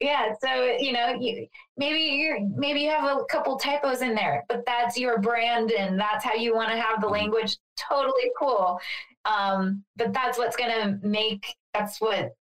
[0.00, 4.44] yeah so you know you maybe you maybe you have a couple typos in there
[4.48, 7.14] but that's your brand and that's how you want to have the mm-hmm.
[7.14, 8.78] language totally cool
[9.24, 12.00] um, but that's what's going to make that's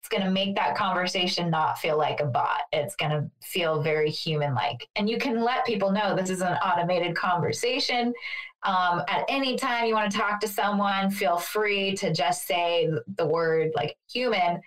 [0.07, 3.83] what's going to make that conversation not feel like a bot it's going to feel
[3.83, 8.13] very human like and you can let people know this is an automated conversation
[8.63, 12.89] um, at any time you want to talk to someone feel free to just say
[13.17, 14.61] the word like human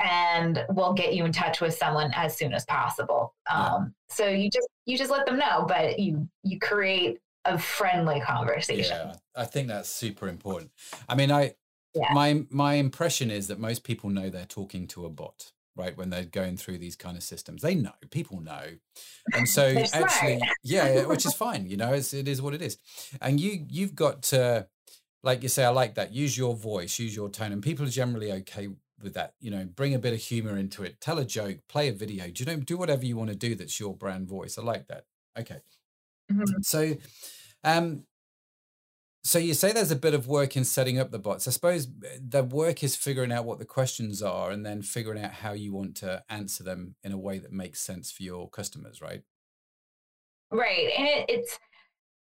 [0.00, 3.32] and we'll get you in touch with someone as soon as possible.
[3.48, 3.94] Um.
[4.08, 8.96] So you just you just let them know, but you you create a friendly conversation.
[8.96, 10.72] Yeah, I think that's super important.
[11.08, 11.54] I mean, I
[11.94, 12.12] yeah.
[12.12, 16.10] my my impression is that most people know they're talking to a bot right when
[16.10, 17.62] they're going through these kind of systems.
[17.62, 18.62] They know people know.
[19.32, 22.78] And so actually yeah which is fine you know it's, it is what it is.
[23.20, 24.68] And you you've got to
[25.24, 27.90] like you say i like that use your voice use your tone and people are
[27.90, 28.68] generally okay
[29.02, 31.88] with that you know bring a bit of humor into it tell a joke play
[31.88, 34.56] a video do you know do whatever you want to do that's your brand voice
[34.58, 35.06] i like that.
[35.36, 35.60] Okay.
[36.30, 36.62] Mm-hmm.
[36.62, 36.94] so
[37.64, 38.04] um
[39.24, 41.88] so you say there's a bit of work in setting up the bots i suppose
[42.20, 45.72] the work is figuring out what the questions are and then figuring out how you
[45.72, 49.22] want to answer them in a way that makes sense for your customers right
[50.50, 51.58] right and it, it's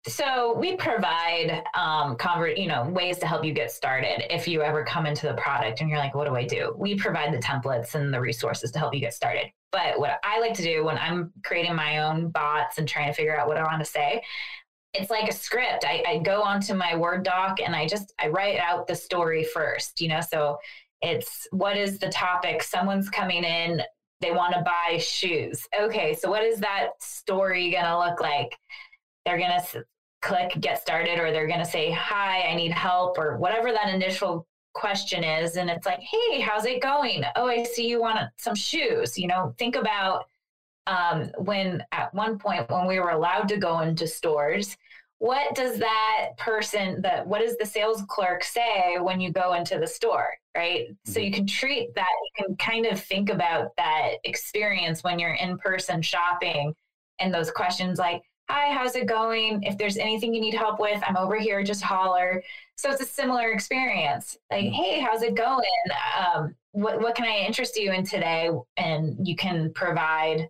[0.08, 4.34] so we provide um, convert, you know, ways to help you get started.
[4.34, 6.96] If you ever come into the product and you're like, "What do I do?" We
[6.96, 9.46] provide the templates and the resources to help you get started.
[9.70, 13.14] But what I like to do when I'm creating my own bots and trying to
[13.14, 14.22] figure out what I want to say,
[14.94, 15.84] it's like a script.
[15.86, 19.44] I, I go onto my Word doc and I just I write out the story
[19.44, 20.00] first.
[20.00, 20.58] You know, so
[21.00, 22.62] it's what is the topic?
[22.62, 23.82] Someone's coming in.
[24.20, 25.66] They want to buy shoes.
[25.80, 28.56] Okay, so what is that story to look like?
[29.24, 29.84] they're going to
[30.20, 34.46] click get started or they're to say hi i need help or whatever that initial
[34.72, 38.54] question is and it's like hey how's it going oh i see you want some
[38.54, 40.24] shoes you know think about
[40.86, 44.76] um, when at one point when we were allowed to go into stores
[45.22, 49.78] what does that person that what does the sales clerk say when you go into
[49.78, 50.88] the store right?
[50.88, 51.12] Mm-hmm.
[51.12, 55.34] so you can treat that you can kind of think about that experience when you're
[55.34, 56.74] in person shopping
[57.20, 59.62] and those questions like hi how's it going?
[59.62, 62.42] If there's anything you need help with i'm over here just holler.
[62.76, 64.36] So it's a similar experience.
[64.50, 64.74] Like mm-hmm.
[64.74, 65.64] hey how's it going?
[66.18, 68.50] Um, what, what can i interest you in today?
[68.76, 70.48] And you can provide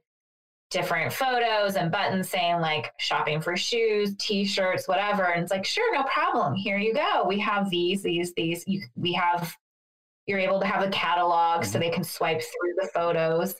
[0.73, 5.25] different photos and buttons saying like shopping for shoes, t-shirts, whatever.
[5.25, 6.55] And it's like, sure, no problem.
[6.55, 7.25] Here you go.
[7.29, 8.65] We have these, these, these.
[8.67, 9.55] You, we have,
[10.27, 11.71] you're able to have a catalog mm-hmm.
[11.71, 13.55] so they can swipe through the photos.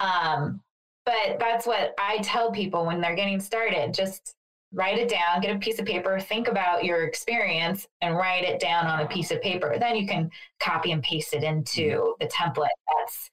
[0.00, 0.60] Um,
[1.06, 3.94] but that's what I tell people when they're getting started.
[3.94, 4.34] Just
[4.72, 8.60] write it down, get a piece of paper, think about your experience and write it
[8.60, 9.76] down on a piece of paper.
[9.78, 12.66] Then you can copy and paste it into the template
[12.98, 13.30] that's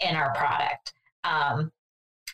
[0.00, 0.92] in our product.
[1.24, 1.72] Um,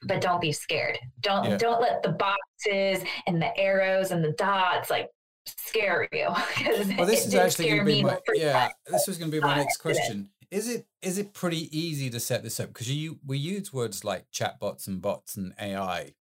[0.05, 0.99] but don't be scared.
[1.21, 1.57] Don't yeah.
[1.57, 5.09] don't let the boxes and the arrows and the dots like
[5.47, 6.27] scare you.
[6.97, 8.71] well, this is actually going to be my yeah.
[8.87, 10.31] This was going to be my next question.
[10.51, 12.69] Is it is it pretty easy to set this up?
[12.69, 16.15] Because you we use words like chatbots and bots and AI,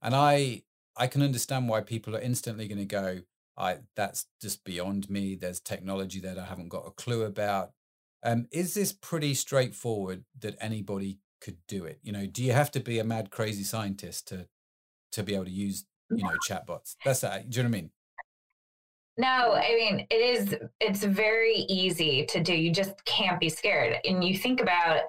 [0.00, 0.62] and I
[0.96, 3.20] I can understand why people are instantly going to go,
[3.56, 5.34] I that's just beyond me.
[5.34, 7.72] There's technology that I haven't got a clue about.
[8.24, 11.98] Um, is this pretty straightforward that anybody could do it?
[12.02, 14.46] You know, do you have to be a mad crazy scientist to
[15.12, 16.96] to be able to use you know chatbots?
[17.04, 17.50] That's that.
[17.50, 17.90] Do you know what I mean?
[19.18, 20.56] No, I mean it is.
[20.80, 22.54] It's very easy to do.
[22.54, 23.96] You just can't be scared.
[24.04, 25.02] And you think about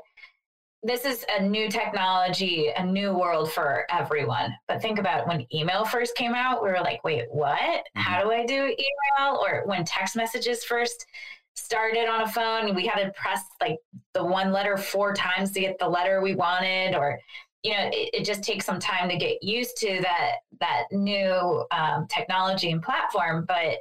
[0.85, 4.53] this is a new technology, a new world for everyone.
[4.67, 7.57] But think about when email first came out, we were like, wait, what?
[7.57, 8.01] Mm-hmm.
[8.01, 9.39] How do I do email?
[9.41, 11.05] Or when text messages first
[11.55, 12.75] started on a phone.
[12.75, 13.77] We had to press like
[14.13, 17.19] the one letter four times to get the letter we wanted or
[17.63, 21.65] you know it, it just takes some time to get used to that that new
[21.71, 23.45] um, technology and platform.
[23.47, 23.79] But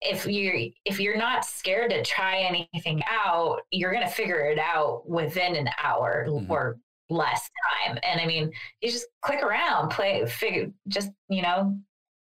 [0.00, 4.58] if you're if you're not scared to try anything out you're going to figure it
[4.58, 6.50] out within an hour mm-hmm.
[6.50, 6.78] or
[7.10, 7.50] less
[7.86, 7.98] time.
[8.02, 11.76] And i mean you just click around play figure just you know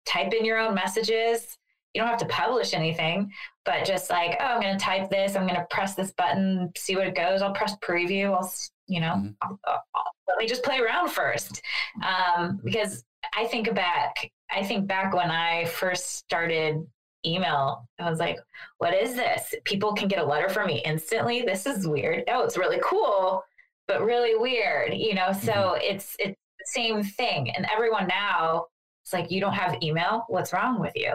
[0.05, 1.57] type in your own messages
[1.95, 3.31] you don't have to publish anything,
[3.65, 6.73] but just like, oh, I'm going to type this, I'm going to press this button,
[6.77, 7.43] see what it goes.
[7.43, 8.35] I'll press preview.
[8.35, 8.53] I'll,
[8.87, 9.29] you know, mm-hmm.
[9.43, 11.61] I'll, I'll, let me just play around first.
[12.03, 13.05] Um, because
[13.37, 16.87] I think back, I think back when I first started
[17.27, 18.39] email, I was like,
[18.79, 19.55] what is this?
[19.65, 21.43] People can get a letter from me instantly.
[21.43, 22.25] This is weird.
[22.29, 23.43] Oh, it's really cool,
[23.87, 25.33] but really weird, you know?
[25.33, 25.81] So mm-hmm.
[25.83, 27.51] it's, it's the same thing.
[27.51, 28.67] And everyone now
[29.13, 30.25] it's like you don't have email.
[30.29, 31.15] What's wrong with you?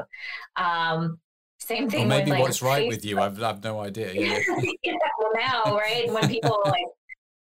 [0.56, 1.20] Um,
[1.60, 2.06] same thing.
[2.06, 3.20] Or maybe with, what's right with you.
[3.20, 4.14] I've, I've no idea.
[4.14, 4.40] Yeah.
[4.84, 4.94] yeah.
[5.20, 6.12] Well, now, right?
[6.12, 6.86] When people like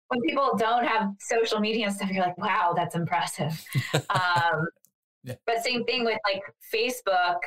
[0.08, 3.62] when people don't have social media and stuff, you're like, wow, that's impressive.
[4.08, 4.66] Um,
[5.24, 5.34] yeah.
[5.46, 6.42] But same thing with like
[6.72, 7.38] Facebook.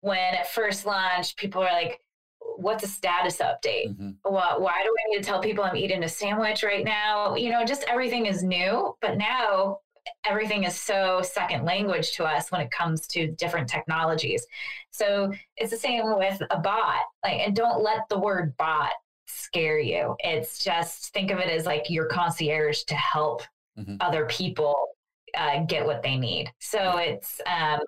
[0.00, 2.00] When it first launched, people were like,
[2.40, 3.90] what's a status update?
[3.90, 4.10] Mm-hmm.
[4.24, 7.36] Well, why do I need to tell people I'm eating a sandwich right now?
[7.36, 8.96] You know, just everything is new.
[9.00, 9.78] But now
[10.24, 14.46] everything is so second language to us when it comes to different technologies.
[14.90, 17.02] So it's the same with a bot.
[17.24, 18.92] Like, and don't let the word bot
[19.26, 20.14] scare you.
[20.20, 23.42] It's just think of it as like your concierge to help
[23.78, 23.96] mm-hmm.
[24.00, 24.88] other people
[25.36, 26.52] uh, get what they need.
[26.58, 27.80] So it's um,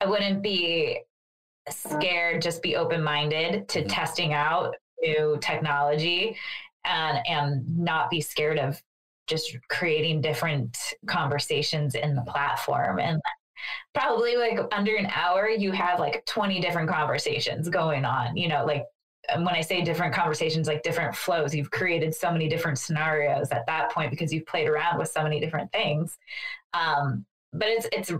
[0.00, 1.00] I wouldn't be
[1.68, 2.42] scared.
[2.42, 3.88] Just be open minded to mm-hmm.
[3.88, 6.36] testing out new technology
[6.84, 8.80] and and not be scared of
[9.28, 12.98] just creating different conversations in the platform.
[12.98, 13.20] And
[13.94, 18.64] probably like under an hour you have like 20 different conversations going on you know
[18.64, 18.84] like
[19.34, 23.66] when i say different conversations like different flows you've created so many different scenarios at
[23.66, 26.18] that point because you've played around with so many different things.
[26.72, 28.12] Um, but it's it's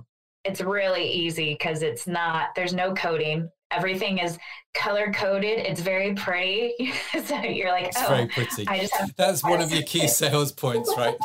[0.44, 4.38] it's really easy because it's not there's no coding everything is
[4.74, 5.58] color coded.
[5.58, 6.92] It's very pretty.
[7.24, 8.66] so you're like, it's oh, very pretty.
[8.66, 11.16] I just have That's one of your key sales points, right?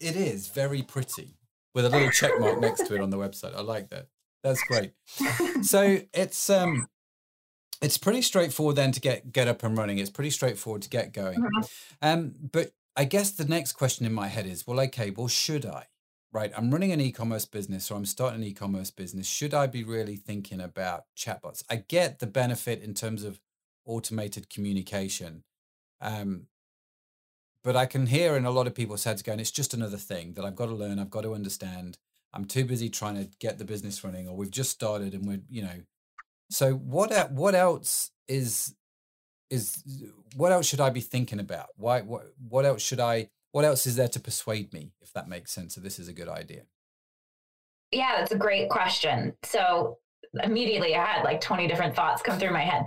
[0.00, 1.36] it is very pretty
[1.74, 3.54] with a little check mark next to it on the website.
[3.54, 4.08] I like that.
[4.42, 4.92] That's great.
[5.62, 6.86] So it's um
[7.82, 9.98] it's pretty straightforward then to get get up and running.
[9.98, 11.38] It's pretty straightforward to get going.
[11.40, 11.62] Mm-hmm.
[12.02, 15.66] Um, but I guess the next question in my head is, well, okay, well, should
[15.66, 15.86] I?
[16.32, 19.26] Right, I'm running an e-commerce business or I'm starting an e-commerce business.
[19.26, 21.62] Should I be really thinking about chatbots?
[21.70, 23.40] I get the benefit in terms of
[23.84, 25.44] automated communication.
[26.00, 26.46] Um,
[27.62, 30.34] but I can hear in a lot of people's heads going, it's just another thing
[30.34, 31.98] that I've got to learn, I've got to understand.
[32.32, 35.40] I'm too busy trying to get the business running, or we've just started and we're,
[35.48, 35.82] you know.
[36.50, 38.74] So what what else is
[39.50, 39.82] is
[40.36, 41.68] what else should I be thinking about?
[41.76, 45.30] Why what what else should I what else is there to persuade me if that
[45.30, 45.74] makes sense?
[45.74, 46.64] So this is a good idea.
[47.90, 49.32] Yeah, that's a great question.
[49.44, 49.96] So
[50.44, 52.84] immediately I had like 20 different thoughts come through my head.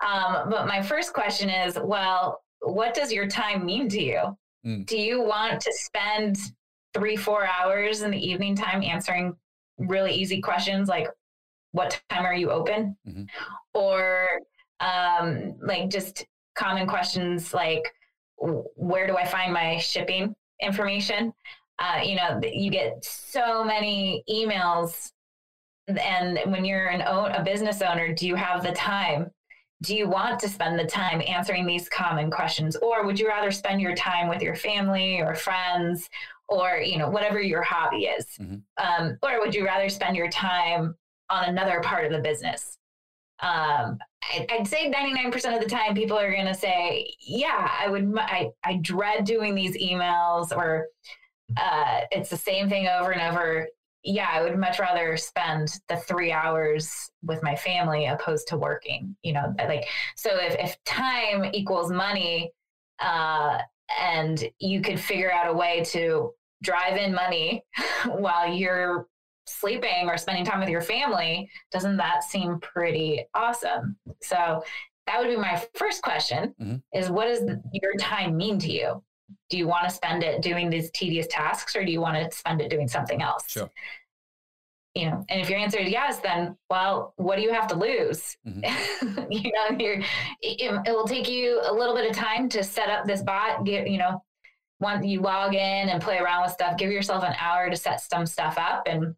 [0.00, 4.38] Um, but my first question is, well, what does your time mean to you?
[4.64, 4.86] Mm.
[4.86, 6.36] Do you want to spend
[6.94, 9.34] three, four hours in the evening time answering
[9.76, 11.08] really easy questions like
[11.72, 12.96] what time are you open?
[13.08, 13.24] Mm-hmm.
[13.74, 14.28] Or
[14.78, 17.92] um, like just common questions like
[18.42, 21.32] where do I find my shipping information?
[21.78, 25.10] Uh, you know, you get so many emails,
[25.88, 29.30] and when you're an own, a business owner, do you have the time?
[29.82, 33.50] Do you want to spend the time answering these common questions, or would you rather
[33.50, 36.08] spend your time with your family or friends,
[36.48, 38.56] or you know whatever your hobby is, mm-hmm.
[38.76, 40.94] um, or would you rather spend your time
[41.30, 42.78] on another part of the business?
[43.42, 43.98] Um,
[44.50, 48.50] I'd say 99% of the time people are going to say, yeah, I would, I,
[48.64, 50.86] I dread doing these emails or
[51.56, 53.66] uh, it's the same thing over and over.
[54.04, 59.16] Yeah, I would much rather spend the three hours with my family opposed to working,
[59.22, 59.86] you know, like,
[60.16, 62.52] so if, if time equals money,
[63.00, 63.58] uh,
[64.00, 66.32] and you could figure out a way to
[66.62, 67.62] drive in money
[68.06, 69.06] while you're
[69.46, 73.96] sleeping or spending time with your family, doesn't that seem pretty awesome?
[74.20, 74.62] So
[75.06, 76.76] that would be my first question mm-hmm.
[76.98, 79.02] is what does your time mean to you?
[79.50, 82.36] Do you want to spend it doing these tedious tasks or do you want to
[82.36, 83.44] spend it doing something else?
[83.48, 83.70] Sure.
[84.94, 87.74] You know, and if your answer is yes, then well, what do you have to
[87.74, 88.36] lose?
[88.46, 89.22] Mm-hmm.
[89.32, 90.00] you know, you're,
[90.42, 93.64] it, it will take you a little bit of time to set up this bot.
[93.64, 94.22] Get you know,
[94.80, 98.02] once you log in and play around with stuff, give yourself an hour to set
[98.02, 99.14] some stuff up and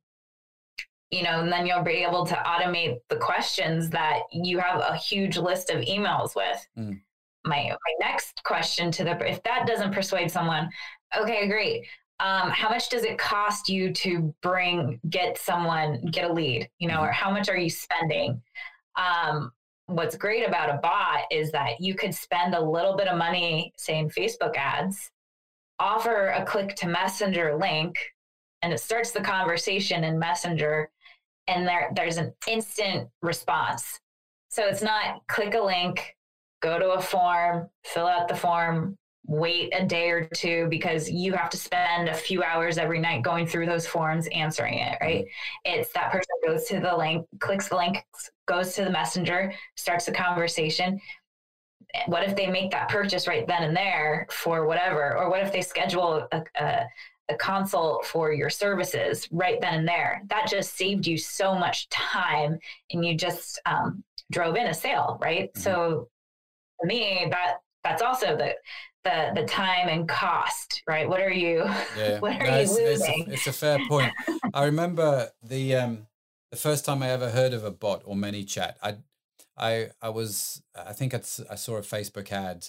[1.15, 4.97] you know, and then you'll be able to automate the questions that you have a
[4.97, 6.67] huge list of emails with.
[6.77, 7.01] Mm.
[7.45, 10.69] My my next question to the if that doesn't persuade someone,
[11.17, 11.87] okay, great.
[12.21, 16.69] Um, how much does it cost you to bring get someone get a lead?
[16.79, 17.05] You know, mm-hmm.
[17.05, 18.43] or how much are you spending?
[18.97, 19.53] Um,
[19.87, 23.73] what's great about a bot is that you could spend a little bit of money,
[23.77, 25.11] say in Facebook ads,
[25.79, 27.99] offer a click to messenger link,
[28.63, 30.91] and it starts the conversation in messenger
[31.47, 34.01] and there there's an instant response.
[34.49, 36.17] So it's not click a link,
[36.63, 41.33] go to a form, fill out the form, wait a day or two because you
[41.33, 45.25] have to spend a few hours every night going through those forms answering it, right?
[45.65, 48.05] It's that person goes to the link, clicks the link,
[48.47, 51.01] goes to the messenger, starts the conversation.
[52.07, 55.17] What if they make that purchase right then and there for whatever?
[55.17, 56.87] Or what if they schedule a, a
[57.31, 60.23] a consult for your services right then and there.
[60.29, 62.59] That just saved you so much time
[62.91, 65.53] and you just um, drove in a sale, right?
[65.53, 65.61] Mm-hmm.
[65.61, 66.09] So
[66.79, 68.55] for me, that that's also the
[69.05, 71.09] the the time and cost, right?
[71.09, 71.65] What are you
[71.97, 72.19] yeah.
[72.21, 73.21] what are no, you it's, losing?
[73.21, 74.13] It's a, it's a fair point.
[74.53, 76.07] I remember the um
[76.51, 78.97] the first time I ever heard of a bot or ManyChat I
[79.57, 82.69] I I was I think I'd, I saw a Facebook ad.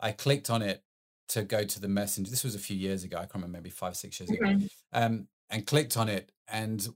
[0.00, 0.82] I clicked on it
[1.28, 2.30] to go to the messenger.
[2.30, 3.16] This was a few years ago.
[3.16, 4.58] I can't remember, maybe five, six years ago.
[4.92, 6.88] Um, and clicked on it, and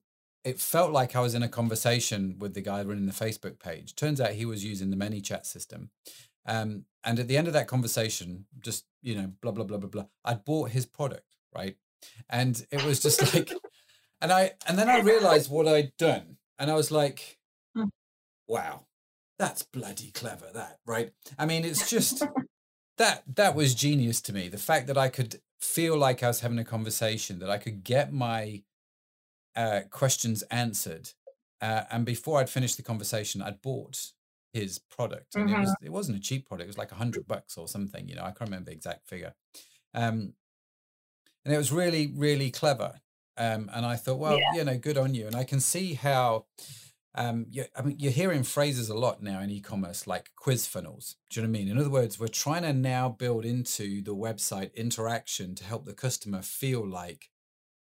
[0.44, 3.94] it felt like I was in a conversation with the guy running the Facebook page.
[3.94, 5.90] Turns out he was using the ManyChat system.
[6.46, 9.88] Um, and at the end of that conversation, just you know, blah blah blah blah
[9.88, 11.76] blah, I bought his product, right?
[12.28, 13.52] And it was just like,
[14.20, 17.38] and I and then I realized what I'd done, and I was like,
[17.74, 17.88] hmm.
[18.48, 18.86] wow,
[19.40, 21.12] that's bloody clever, that right?
[21.38, 22.22] I mean, it's just
[22.98, 24.48] that that was genius to me.
[24.48, 27.82] The fact that I could feel like I was having a conversation, that I could
[27.82, 28.62] get my
[29.56, 31.12] uh, questions answered,
[31.62, 34.12] uh, and before I'd finished the conversation, I'd bought
[34.52, 35.56] his product, and mm-hmm.
[35.56, 36.66] it was it wasn't a cheap product.
[36.66, 38.08] It was like a hundred bucks or something.
[38.08, 39.32] You know, I can't remember the exact figure.
[39.94, 40.34] Um,
[41.46, 43.00] and it was really really clever.
[43.38, 44.52] Um, and I thought, well, yeah.
[44.56, 45.26] you know, good on you.
[45.26, 46.44] And I can see how
[47.14, 51.16] um, you, I mean, you're hearing phrases a lot now in e-commerce like quiz funnels.
[51.28, 51.68] Do you know what I mean?
[51.70, 55.92] In other words, we're trying to now build into the website interaction to help the
[55.92, 57.30] customer feel like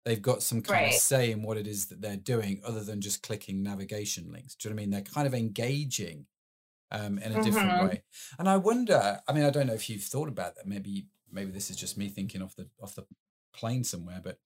[0.06, 0.94] they've got some kind right.
[0.94, 4.56] of say in what it is that they're doing, other than just clicking navigation links.
[4.56, 4.92] Do you know what I mean?
[4.92, 6.26] They're kind of engaging
[6.92, 7.44] um, in a mm-hmm.
[7.44, 8.04] different way.
[8.40, 9.22] And I wonder.
[9.28, 10.66] I mean, I don't know if you've thought about that.
[10.66, 13.06] Maybe, maybe this is just me thinking off the off the
[13.54, 14.40] plane somewhere, but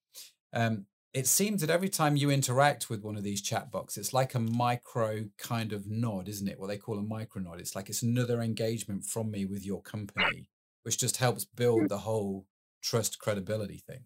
[0.52, 4.12] um, it seems that every time you interact with one of these chat boxes, it's
[4.12, 6.58] like a micro kind of nod, isn't it?
[6.58, 7.60] What they call a micro nod.
[7.60, 10.50] It's like it's another engagement from me with your company,
[10.82, 11.88] which just helps build mm.
[11.88, 12.46] the whole
[12.82, 14.00] trust credibility thing.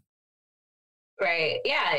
[1.18, 1.60] Right.
[1.64, 1.94] Yeah.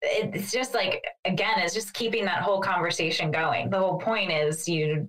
[0.00, 4.68] it's just like again it's just keeping that whole conversation going the whole point is
[4.68, 5.08] you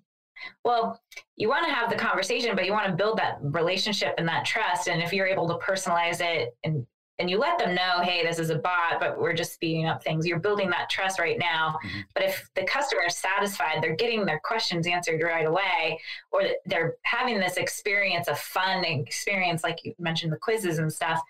[0.64, 1.02] well
[1.36, 4.46] you want to have the conversation but you want to build that relationship and that
[4.46, 6.86] trust and if you're able to personalize it and
[7.20, 10.04] and you let them know hey this is a bot but we're just speeding up
[10.04, 10.26] things.
[10.26, 11.78] You're building that trust right now.
[11.86, 12.00] Mm-hmm.
[12.14, 16.00] but if the customer is satisfied they're getting their questions answered right away
[16.32, 21.22] or they're having this experience of fun experience like you mentioned the quizzes and stuff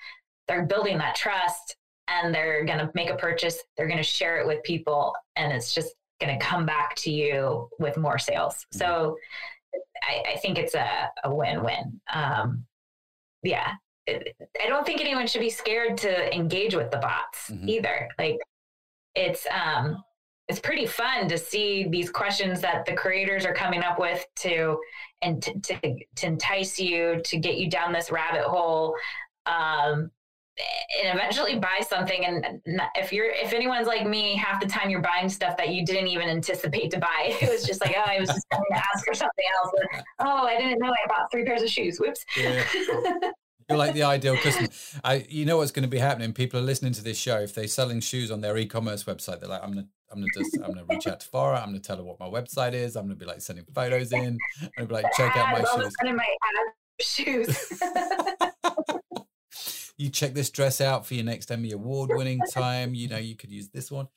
[0.47, 1.75] they're building that trust
[2.07, 5.51] and they're going to make a purchase they're going to share it with people and
[5.51, 8.65] it's just going to come back to you with more sales.
[8.73, 8.77] Mm-hmm.
[8.79, 9.17] so
[10.03, 11.99] I, I, think it's a, a win-win.
[12.13, 12.65] Um,
[13.41, 13.73] yeah
[14.08, 17.70] I don't think anyone should be scared to engage with the bots mm-hmm.
[17.70, 18.10] either.
[18.20, 18.38] Like
[19.16, 20.04] it's um
[20.49, 24.78] it's pretty fun to see these questions that the creators are coming up with to
[25.22, 28.95] and to, to, to entice you to get you down this rabbit hole
[29.45, 30.12] um
[31.01, 32.62] and eventually buy something and
[32.95, 36.08] if you're if anyone's like me half the time you're buying stuff that you didn't
[36.08, 37.08] even anticipate to buy
[37.41, 39.72] it was just like oh i was just going to ask for something else
[40.20, 42.64] oh i didn't know i bought three pairs of shoes whoops yeah.
[43.70, 44.70] You're like the ideal customer.
[45.03, 46.34] I, you know what's going to be happening.
[46.34, 47.39] People are listening to this show.
[47.39, 50.55] If they're selling shoes on their e-commerce website, they're like, "I'm gonna, I'm gonna just,
[50.55, 51.59] I'm gonna reach out to Fara.
[51.59, 52.95] I'm gonna tell her what my website is.
[52.95, 54.38] I'm gonna be like sending photos in.
[54.61, 55.93] I'm gonna be like, check out my shoes.
[56.03, 56.26] My
[57.01, 57.82] shoes.
[59.97, 62.93] you check this dress out for your next Emmy award-winning time.
[62.93, 64.07] You know, you could use this one.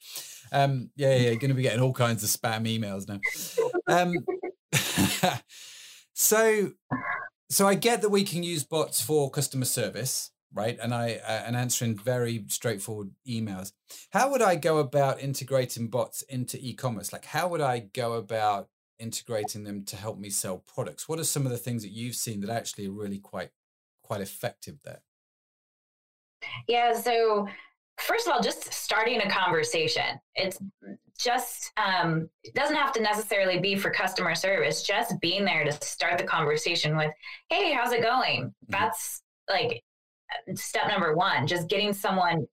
[0.52, 3.20] Um, yeah, yeah, you're going to be getting all kinds of spam emails now.
[3.88, 4.14] Um,
[6.14, 6.70] so
[7.48, 10.78] so I get that we can use bots for customer service, right?
[10.80, 13.72] And I uh, and answering very straightforward emails.
[14.10, 17.12] How would I go about integrating bots into e-commerce?
[17.12, 18.68] Like, how would I go about
[18.98, 21.08] integrating them to help me sell products?
[21.08, 23.50] What are some of the things that you've seen that actually are really quite
[24.02, 25.02] quite effective there?
[26.68, 26.98] Yeah.
[26.98, 27.48] So
[27.98, 30.20] first of all, just starting a conversation.
[30.34, 30.58] It's
[31.18, 34.82] just um, it doesn't have to necessarily be for customer service.
[34.82, 37.12] Just being there to start the conversation with,
[37.48, 38.72] "Hey, how's it going?" Mm-hmm.
[38.72, 39.82] That's like
[40.54, 41.46] step number one.
[41.46, 42.46] Just getting someone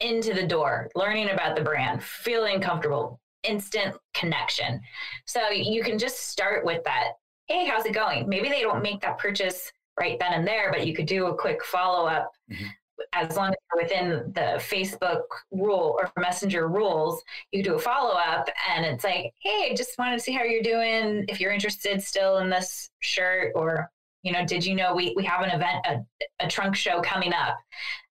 [0.00, 4.80] into the door, learning about the brand, feeling comfortable, instant connection.
[5.26, 7.12] So you can just start with that.
[7.46, 8.28] Hey, how's it going?
[8.28, 11.36] Maybe they don't make that purchase right then and there, but you could do a
[11.36, 12.30] quick follow up.
[12.50, 12.66] Mm-hmm
[13.12, 17.22] as long as you're within the Facebook rule or Messenger rules,
[17.52, 20.42] you do a follow up and it's like, hey, I just wanted to see how
[20.42, 21.24] you're doing.
[21.28, 23.90] If you're interested still in this shirt, or,
[24.22, 27.32] you know, did you know we, we have an event, a, a trunk show coming
[27.32, 27.56] up?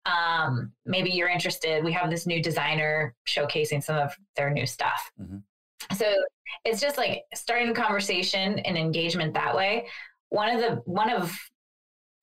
[0.05, 1.85] Um, maybe you're interested.
[1.85, 5.11] We have this new designer showcasing some of their new stuff.
[5.21, 5.39] Mm-hmm.
[5.97, 6.13] So
[6.65, 9.87] it's just like starting a conversation and engagement that way.
[10.31, 11.37] One of the one of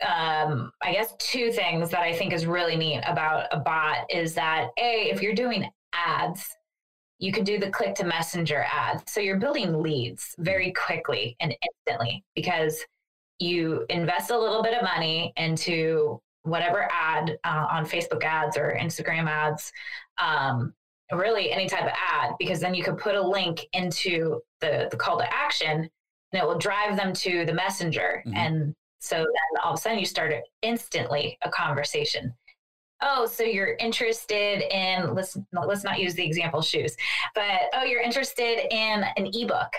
[0.08, 4.34] um, I guess two things that I think is really neat about a bot is
[4.36, 6.56] that a if you're doing ads,
[7.20, 9.12] you can do the click to messenger ads.
[9.12, 11.54] So you're building leads very quickly and
[11.88, 12.84] instantly because
[13.40, 18.78] you invest a little bit of money into whatever ad uh, on Facebook ads or
[18.80, 19.72] Instagram ads,
[20.18, 20.74] um,
[21.12, 24.98] really any type of ad, because then you can put a link into the, the
[24.98, 25.90] call to action
[26.32, 28.38] and it will drive them to the messenger mm-hmm.
[28.38, 32.34] and so then all of a sudden you start instantly a conversation.
[33.02, 36.98] Oh, so you're interested in let's let's not use the example shoes,
[37.34, 39.72] but oh, you're interested in an ebook.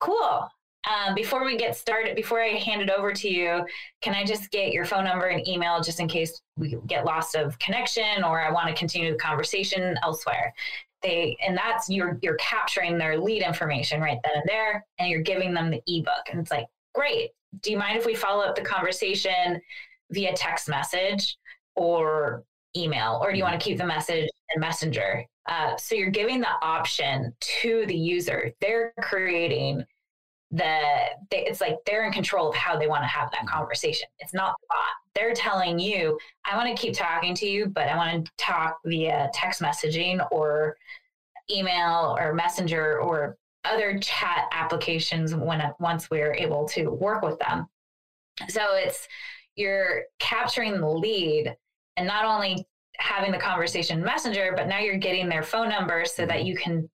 [0.00, 0.48] Cool.
[0.88, 3.66] Um, before we get started, before I hand it over to you,
[4.00, 7.34] can I just get your phone number and email just in case we get lost
[7.34, 10.52] of connection or I want to continue the conversation elsewhere?
[11.02, 15.22] They and that's you're you're capturing their lead information right then and there, and you're
[15.22, 17.30] giving them the ebook, and it's like great
[17.60, 19.60] do you mind if we follow up the conversation
[20.10, 21.36] via text message
[21.74, 22.44] or
[22.76, 25.24] email, or do you want to keep the message in Messenger?
[25.46, 28.52] Uh, so you're giving the option to the user.
[28.60, 29.84] They're creating
[30.50, 30.80] the
[31.30, 34.08] they, it's like they're in control of how they want to have that conversation.
[34.18, 35.14] It's not the bot.
[35.14, 38.78] They're telling you, I want to keep talking to you, but I want to talk
[38.84, 40.76] via text messaging or
[41.50, 47.66] email or messenger or other chat applications when once we're able to work with them.
[48.48, 49.08] So it's
[49.56, 51.56] you're capturing the lead
[51.96, 52.64] and not only
[52.98, 56.88] having the conversation messenger, but now you're getting their phone number so that you can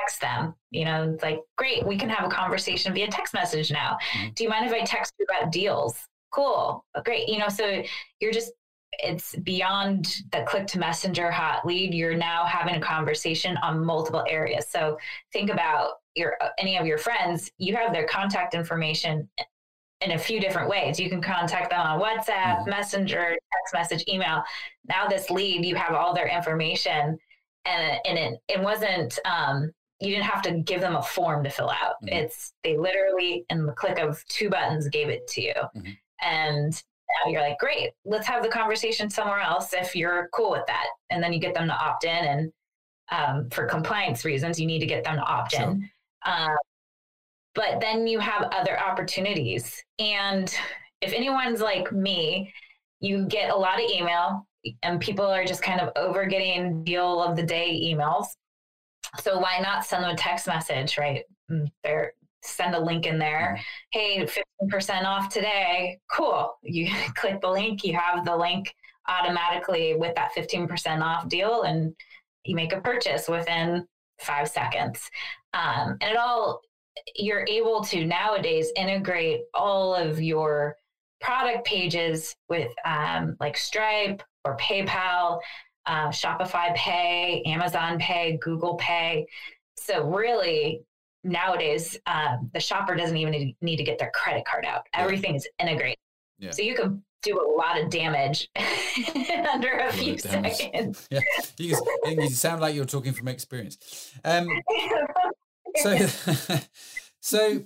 [0.00, 0.54] text them.
[0.70, 3.96] You know, it's like, great, we can have a conversation via text message now.
[4.12, 4.28] Mm-hmm.
[4.34, 5.96] Do you mind if I text you about deals?
[6.32, 6.84] Cool.
[7.04, 7.28] Great.
[7.28, 7.82] You know, so
[8.20, 8.52] you're just
[9.00, 14.24] it's beyond the click to messenger hot lead you're now having a conversation on multiple
[14.28, 14.96] areas so
[15.32, 19.28] think about your any of your friends you have their contact information
[20.00, 22.70] in a few different ways you can contact them on whatsapp mm-hmm.
[22.70, 24.42] messenger text message email
[24.88, 27.18] now this lead you have all their information
[27.64, 31.50] and and it, it wasn't um, you didn't have to give them a form to
[31.50, 31.94] fill out.
[32.04, 32.14] Mm-hmm.
[32.14, 35.90] It's they literally in the click of two buttons gave it to you, mm-hmm.
[36.22, 40.66] and now you're like, great, let's have the conversation somewhere else if you're cool with
[40.66, 42.52] that, and then you get them to opt in, and
[43.10, 45.76] um, for compliance reasons, you need to get them to opt sure.
[46.24, 46.56] Um,
[47.54, 50.54] but then you have other opportunities, and
[51.00, 52.52] if anyone's like me,
[53.00, 54.46] you get a lot of email,
[54.82, 58.26] and people are just kind of over getting deal of the day emails
[59.20, 61.24] so why not send them a text message, right?
[61.50, 62.12] Mm, They're
[62.42, 63.58] send a link in there.
[63.94, 64.26] Mm-hmm.
[64.26, 65.98] Hey, 15% off today.
[66.10, 66.54] Cool.
[66.62, 68.74] You click the link, you have the link
[69.08, 71.94] automatically with that 15% off deal, and
[72.44, 73.86] you make a purchase within
[74.20, 75.10] five seconds.
[75.54, 76.60] Um, and it all,
[77.16, 80.76] you're able to nowadays integrate all of your
[81.20, 85.40] product pages with um, like Stripe or PayPal
[85.88, 89.26] uh, Shopify Pay, Amazon Pay, Google Pay.
[89.76, 90.82] So really,
[91.24, 94.82] nowadays, uh, the shopper doesn't even need to get their credit card out.
[94.92, 95.96] Everything is integrated.
[96.38, 96.50] Yeah.
[96.50, 98.48] So you can do a lot of damage
[99.52, 101.06] under a, a few seconds.
[101.10, 101.20] Yeah,
[101.58, 101.76] you,
[102.06, 104.12] you sound like you're talking from experience.
[104.24, 104.48] Um,
[105.76, 105.96] so,
[107.20, 107.64] so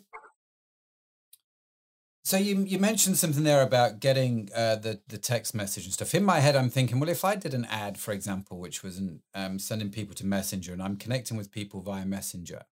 [2.25, 6.15] so you you mentioned something there about getting uh, the the text message and stuff.
[6.15, 8.99] In my head, I'm thinking, well, if I did an ad, for example, which was
[8.99, 12.63] an, um, sending people to Messenger, and I'm connecting with people via Messenger,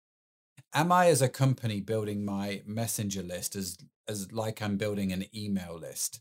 [0.75, 3.79] am I as a company building my Messenger list as
[4.09, 6.21] as like I'm building an email list?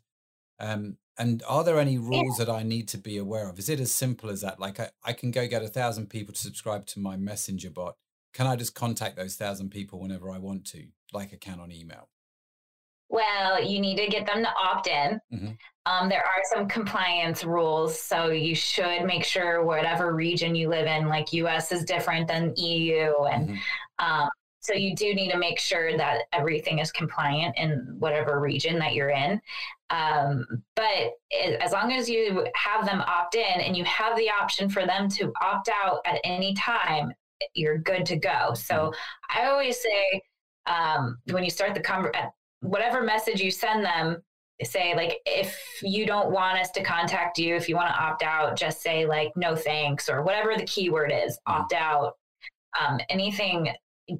[0.60, 3.60] Um, and are there any rules that I need to be aware of?
[3.60, 4.60] Is it as simple as that?
[4.60, 7.95] Like I, I can go get a thousand people to subscribe to my Messenger bot.
[8.34, 11.72] Can I just contact those thousand people whenever I want to, like I can on
[11.72, 12.07] email?
[13.10, 15.20] Well, you need to get them to opt in.
[15.34, 15.51] Mm-hmm.
[15.88, 20.86] Um, there are some compliance rules, so you should make sure whatever region you live
[20.86, 24.05] in, like US is different than EU, and mm-hmm.
[24.05, 24.30] um,
[24.60, 28.93] so you do need to make sure that everything is compliant in whatever region that
[28.93, 29.41] you're in.
[29.89, 30.45] Um,
[30.76, 31.14] but
[31.60, 35.10] as long as you have them opt in and you have the option for them
[35.10, 37.12] to opt out at any time,
[37.53, 38.53] you're good to go.
[38.53, 39.39] So mm-hmm.
[39.39, 40.22] I always say
[40.68, 42.30] um, when you start the conversation
[42.62, 44.22] whatever message you send them
[44.64, 48.22] say like if you don't want us to contact you if you want to opt
[48.22, 51.62] out just say like no thanks or whatever the keyword is mm-hmm.
[51.62, 52.14] opt out
[52.80, 53.70] um, anything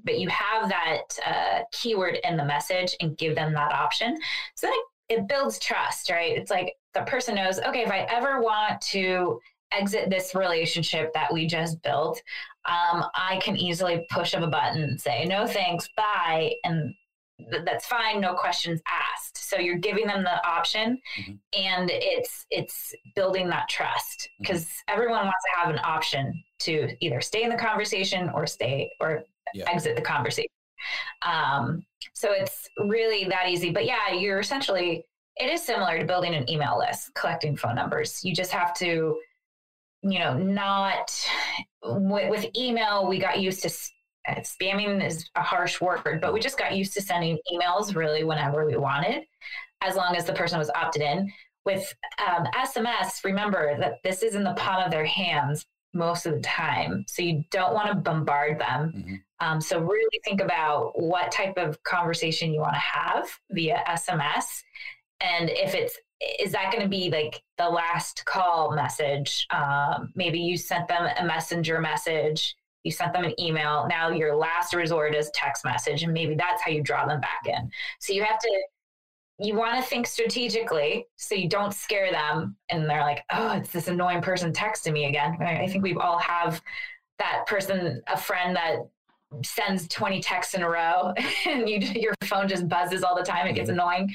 [0.04, 4.16] but you have that uh, keyword in the message and give them that option
[4.56, 8.08] so then it, it builds trust right it's like the person knows okay if i
[8.10, 9.40] ever want to
[9.72, 12.22] exit this relationship that we just built
[12.66, 16.94] um, i can easily push of a button and say no thanks bye and
[17.66, 21.34] that's fine no questions asked so you're giving them the option mm-hmm.
[21.54, 24.94] and it's it's building that trust because mm-hmm.
[24.94, 29.24] everyone wants to have an option to either stay in the conversation or stay or
[29.54, 29.70] yeah.
[29.70, 30.50] exit the conversation
[31.24, 31.84] um,
[32.14, 35.06] so it's really that easy but yeah you're essentially
[35.38, 39.18] it is similar to building an email list collecting phone numbers you just have to
[40.02, 41.12] you know not
[41.84, 43.70] with, with email we got used to
[44.38, 48.66] spamming is a harsh word, but we just got used to sending emails really whenever
[48.66, 49.24] we wanted,
[49.82, 51.32] as long as the person was opted in.
[51.66, 51.93] With
[52.26, 56.42] um, SMS, remember that this is in the palm of their hands most of the
[56.42, 57.06] time.
[57.08, 58.94] So you don't want to bombard them.
[58.96, 59.16] Mm-hmm.
[59.40, 64.64] Um, so really think about what type of conversation you want to have via SMS.
[65.22, 65.98] And if it's,
[66.40, 69.48] is that going to be like the last call message?
[69.52, 73.88] Um, maybe you sent them a messenger message you sent them an email.
[73.90, 77.42] Now your last resort is text message, and maybe that's how you draw them back
[77.46, 77.70] in.
[78.00, 78.64] So you have to,
[79.40, 83.72] you want to think strategically so you don't scare them and they're like, oh, it's
[83.72, 85.38] this annoying person texting me again.
[85.42, 86.62] I think we all have
[87.20, 88.80] that person, a friend that
[89.44, 91.14] sends 20 texts in a row
[91.48, 93.48] and you, your phone just buzzes all the time.
[93.48, 93.80] It gets mm-hmm.
[93.80, 94.14] annoying.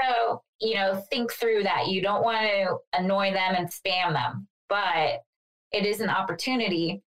[0.00, 1.88] So, you know, think through that.
[1.88, 5.22] You don't want to annoy them and spam them, but
[5.72, 7.02] it is an opportunity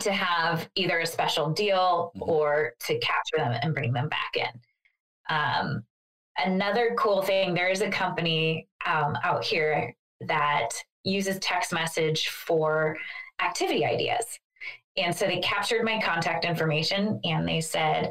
[0.00, 2.30] to have either a special deal mm-hmm.
[2.30, 4.60] or to capture them and bring them back in.
[5.30, 5.84] Um,
[6.38, 10.70] another cool thing there is a company um, out here that
[11.04, 12.96] uses text message for
[13.42, 14.24] activity ideas.
[14.96, 18.10] And so they captured my contact information and they said,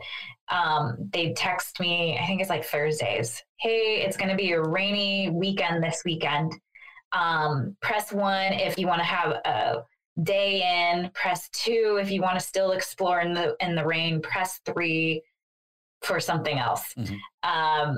[0.49, 3.41] um, they text me, I think it's like Thursdays.
[3.59, 6.53] Hey, it's going to be a rainy weekend this weekend.
[7.13, 9.84] Um, press one if you want to have a
[10.21, 14.21] day in, press two if you want to still explore in the in the rain,
[14.21, 15.21] press three
[16.01, 16.93] for something else.
[16.97, 17.49] Mm-hmm.
[17.49, 17.97] Um,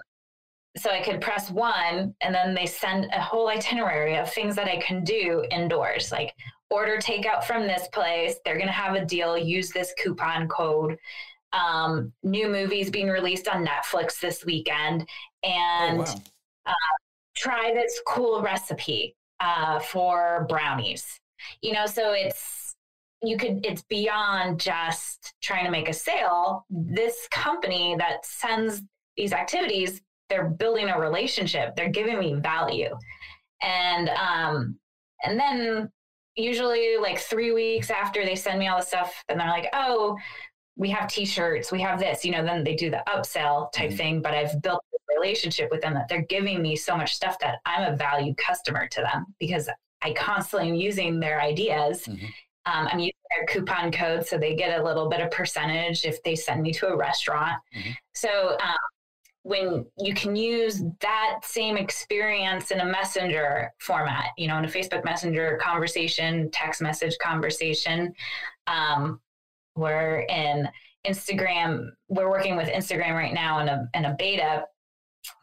[0.78, 4.68] so I could press one, and then they send a whole itinerary of things that
[4.68, 6.34] I can do indoors, like
[6.70, 8.36] order takeout from this place.
[8.44, 9.38] They're going to have a deal.
[9.38, 10.98] Use this coupon code.
[11.54, 15.08] Um, new movies being released on Netflix this weekend,
[15.44, 16.22] and oh, wow.
[16.66, 16.96] uh,
[17.38, 21.06] try this cool recipe uh, for brownies.
[21.62, 22.76] You know, so it's
[23.24, 26.66] you could it's beyond just trying to make a sale.
[26.70, 28.82] This company that sends
[29.16, 31.76] these activities, they're building a relationship.
[31.76, 32.96] They're giving me value,
[33.62, 34.78] and um,
[35.24, 35.92] and then
[36.36, 40.18] usually like three weeks after they send me all the stuff, and they're like, oh,
[40.78, 43.98] we have t-shirts, we have this, you know, then they do the upsell type mm-hmm.
[43.98, 44.22] thing.
[44.22, 47.60] But I've built a relationship with them that they're giving me so much stuff that
[47.66, 49.70] I'm a valued customer to them because
[50.02, 52.04] I constantly am using their ideas.
[52.06, 52.26] Mm-hmm.
[52.68, 56.22] Um, I'm using their coupon code, so they get a little bit of percentage if
[56.24, 57.62] they send me to a restaurant.
[57.76, 57.92] Mm-hmm.
[58.14, 58.76] So um,
[59.46, 64.68] when you can use that same experience in a messenger format, you know, in a
[64.68, 68.12] Facebook Messenger conversation, text message conversation,
[68.66, 69.22] um,
[69.76, 70.68] we're in
[71.06, 71.90] Instagram.
[72.08, 74.64] We're working with Instagram right now in a in a beta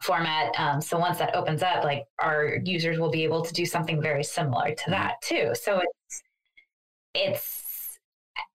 [0.01, 0.53] format.
[0.59, 4.01] Um, so once that opens up, like our users will be able to do something
[4.01, 4.91] very similar to mm-hmm.
[4.91, 5.51] that too.
[5.53, 6.23] So it's
[7.15, 7.62] it's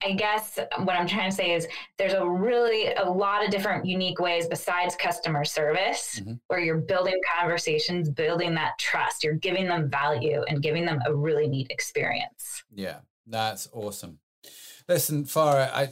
[0.03, 1.67] I guess what I'm trying to say is
[1.97, 6.35] there's a really a lot of different unique ways besides customer service mm-hmm.
[6.49, 11.15] where you're building conversations, building that trust, you're giving them value and giving them a
[11.15, 12.65] really neat experience.
[12.75, 14.19] Yeah, that's awesome.
[14.89, 15.89] Listen, Fara, I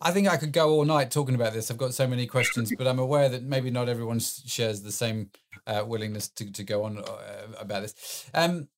[0.00, 1.70] I think I could go all night talking about this.
[1.70, 5.30] I've got so many questions, but I'm aware that maybe not everyone shares the same
[5.66, 8.30] uh, willingness to, to go on uh, about this.
[8.32, 8.68] Um,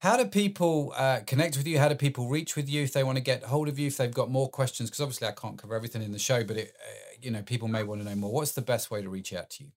[0.00, 1.78] how do people uh, connect with you?
[1.78, 3.88] How do people reach with you if they want to get hold of you?
[3.88, 6.56] If they've got more questions, because obviously I can't cover everything in the show, but
[6.56, 8.32] it, uh, you know, people may want to know more.
[8.32, 9.70] What's the best way to reach out to you?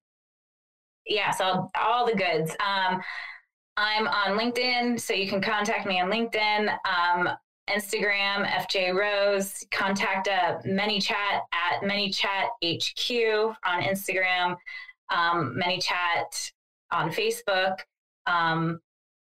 [1.08, 2.52] Yeah, so all the goods.
[2.52, 3.02] Um,
[3.78, 6.70] I'm on LinkedIn, so you can contact me on LinkedIn.
[6.86, 7.30] Um,
[7.70, 14.56] Instagram, FJ Rose, contact uh, ManyChat at ManyChat HQ on Instagram,
[15.10, 16.52] um, ManyChat
[16.92, 17.80] on Facebook.
[18.28, 18.80] Um,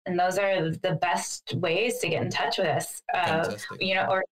[0.07, 3.03] and those are the best ways to get in touch with us.
[3.13, 4.25] Uh, you know, or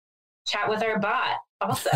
[0.46, 1.90] chat with our bot also.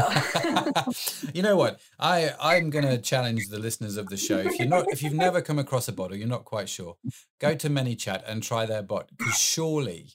[1.34, 1.80] you know what?
[1.98, 4.38] I I'm going to challenge the listeners of the show.
[4.38, 6.96] If you're not, if you've never come across a bot or you're not quite sure,
[7.38, 10.10] go to ManyChat and try their bot because surely.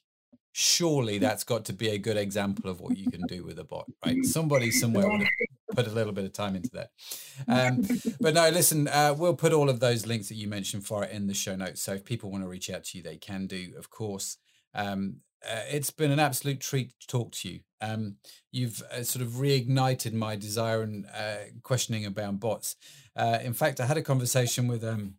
[0.55, 3.63] Surely that's got to be a good example of what you can do with a
[3.63, 4.23] bot, right?
[4.23, 5.29] Somebody somewhere would have
[5.75, 6.91] put a little bit of time into that.
[7.47, 7.87] Um,
[8.21, 11.11] but no, listen, uh, we'll put all of those links that you mentioned for it
[11.11, 11.81] in the show notes.
[11.81, 14.37] So if people want to reach out to you, they can do, of course.
[14.75, 17.59] Um, uh, it's been an absolute treat to talk to you.
[17.81, 18.17] Um,
[18.51, 22.75] you've uh, sort of reignited my desire and uh, questioning about bots.
[23.15, 25.15] Uh, in fact, I had a conversation with um,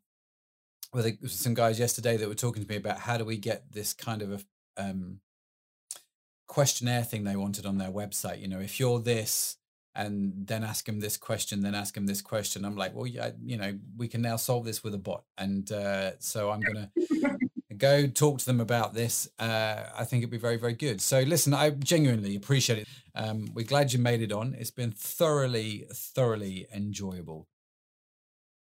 [0.93, 3.73] with a, some guys yesterday that were talking to me about how do we get
[3.73, 5.21] this kind of a um,
[6.47, 8.41] questionnaire thing they wanted on their website.
[8.41, 9.57] You know, if you're this,
[9.95, 12.65] and then ask him this question, then ask him this question.
[12.65, 15.25] I'm like, well, yeah, you know, we can now solve this with a bot.
[15.39, 16.89] And uh, so I'm going
[17.21, 19.29] to go talk to them about this.
[19.39, 21.01] Uh, I think it'd be very, very good.
[21.01, 22.89] So listen, I genuinely appreciate it.
[23.15, 24.57] Um, we're glad you made it on.
[24.59, 27.47] It's been thoroughly, thoroughly enjoyable.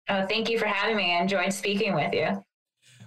[0.08, 1.14] Oh, thank you for having me.
[1.14, 2.44] I enjoyed speaking with you.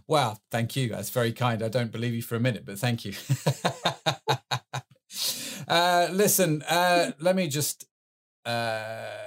[0.07, 0.89] Wow, thank you.
[0.89, 1.63] That's very kind.
[1.63, 3.13] I don't believe you for a minute, but thank you.
[5.67, 7.85] uh, listen, uh, let me just
[8.45, 9.25] uh,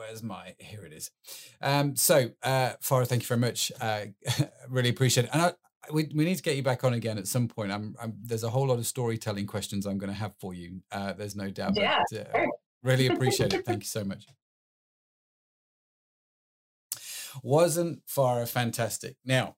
[0.00, 1.10] where's my here it is.
[1.60, 3.70] Um so uh Fara thank you very much.
[3.80, 4.06] Uh
[4.68, 5.30] really appreciate it.
[5.32, 5.52] And I,
[5.92, 7.72] we, we need to get you back on again at some point.
[7.72, 10.80] I'm, I'm there's a whole lot of storytelling questions i'm going to have for you.
[10.90, 12.46] Uh there's no doubt yeah, but, uh,
[12.82, 13.64] really appreciate it.
[13.66, 14.26] Thank you so much.
[17.42, 19.16] Wasn't Fara fantastic?
[19.24, 19.56] Now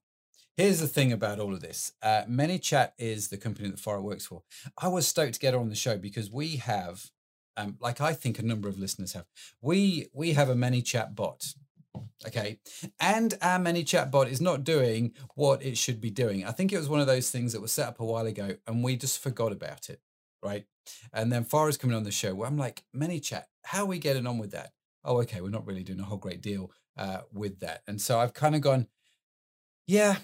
[0.55, 1.93] Here's the thing about all of this.
[1.99, 4.43] Uh, ManyChat is the company that Fara works for.
[4.77, 7.09] I was stoked to get her on the show because we have
[7.57, 9.25] um, like I think a number of listeners have.
[9.61, 11.53] We we have a ManyChat bot,
[12.25, 12.59] okay,
[12.99, 16.45] and our ManyChat bot is not doing what it should be doing.
[16.45, 18.55] I think it was one of those things that was set up a while ago,
[18.67, 20.01] and we just forgot about it,
[20.43, 20.65] right?
[21.13, 24.27] And then Fara's coming on the show where I'm like, ManyChat, how are we getting
[24.27, 24.71] on with that?
[25.05, 28.19] Oh, okay, we're not really doing a whole great deal uh, with that, and so
[28.19, 28.87] I've kind of gone,
[29.87, 30.17] yeah,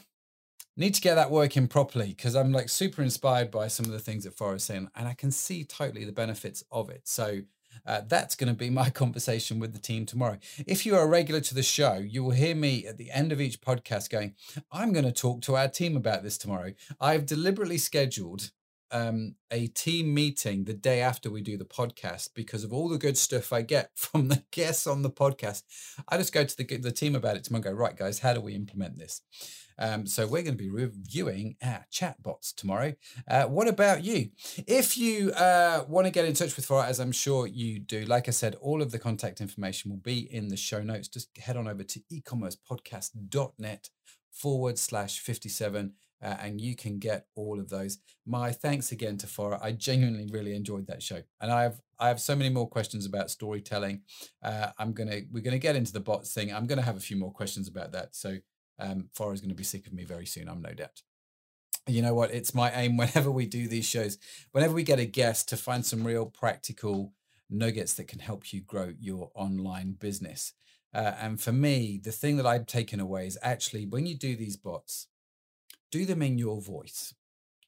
[0.80, 4.00] need to get that working properly because I'm like super inspired by some of the
[4.00, 7.08] things that is saying, and I can see totally the benefits of it.
[7.08, 7.42] So
[7.86, 10.38] uh, that's going to be my conversation with the team tomorrow.
[10.66, 13.32] If you are a regular to the show, you will hear me at the end
[13.32, 14.36] of each podcast going,
[14.72, 16.74] I'm going to talk to our team about this tomorrow.
[17.00, 18.52] I've deliberately scheduled
[18.92, 22.98] um, a team meeting the day after we do the podcast because of all the
[22.98, 25.64] good stuff I get from the guests on the podcast.
[26.08, 28.42] I just go to the, the team about it tomorrow go, right, guys, how do
[28.42, 29.22] we implement this?
[29.80, 32.94] Um, so we're going to be reviewing our chatbots tomorrow.
[33.28, 34.30] Uh, what about you?
[34.68, 38.06] If you uh, want to get in touch with Fara, as I'm sure you do,
[38.06, 41.08] like I said, all of the contact information will be in the show notes.
[41.08, 43.90] Just head on over to ecommercepodcast.net
[44.32, 48.00] forward slash 57 uh, and you can get all of those.
[48.26, 49.60] My thanks again to Fara.
[49.62, 53.06] I genuinely really enjoyed that show, and I have I have so many more questions
[53.06, 54.02] about storytelling.
[54.44, 56.54] Uh, I'm gonna we're gonna get into the bots thing.
[56.54, 58.16] I'm gonna have a few more questions about that.
[58.16, 58.38] So
[58.80, 61.02] um, is going to be sick of me very soon, I'm no doubt.
[61.88, 62.32] You know what?
[62.32, 64.18] It's my aim whenever we do these shows,
[64.52, 67.14] whenever we get a guest, to find some real practical
[67.50, 70.54] nuggets that can help you grow your online business.
[70.94, 74.36] Uh, and for me, the thing that I've taken away is actually when you do
[74.36, 75.08] these bots,
[75.92, 77.14] do them in your voice.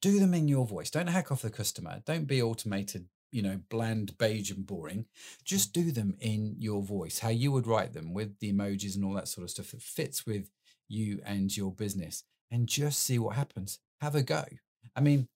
[0.01, 0.89] Do them in your voice.
[0.89, 2.01] Don't hack off the customer.
[2.05, 5.05] Don't be automated, you know, bland, beige, and boring.
[5.43, 9.05] Just do them in your voice, how you would write them with the emojis and
[9.05, 10.49] all that sort of stuff that fits with
[10.91, 13.79] you and your business and just see what happens.
[14.01, 14.43] Have a go.
[14.95, 15.27] I mean,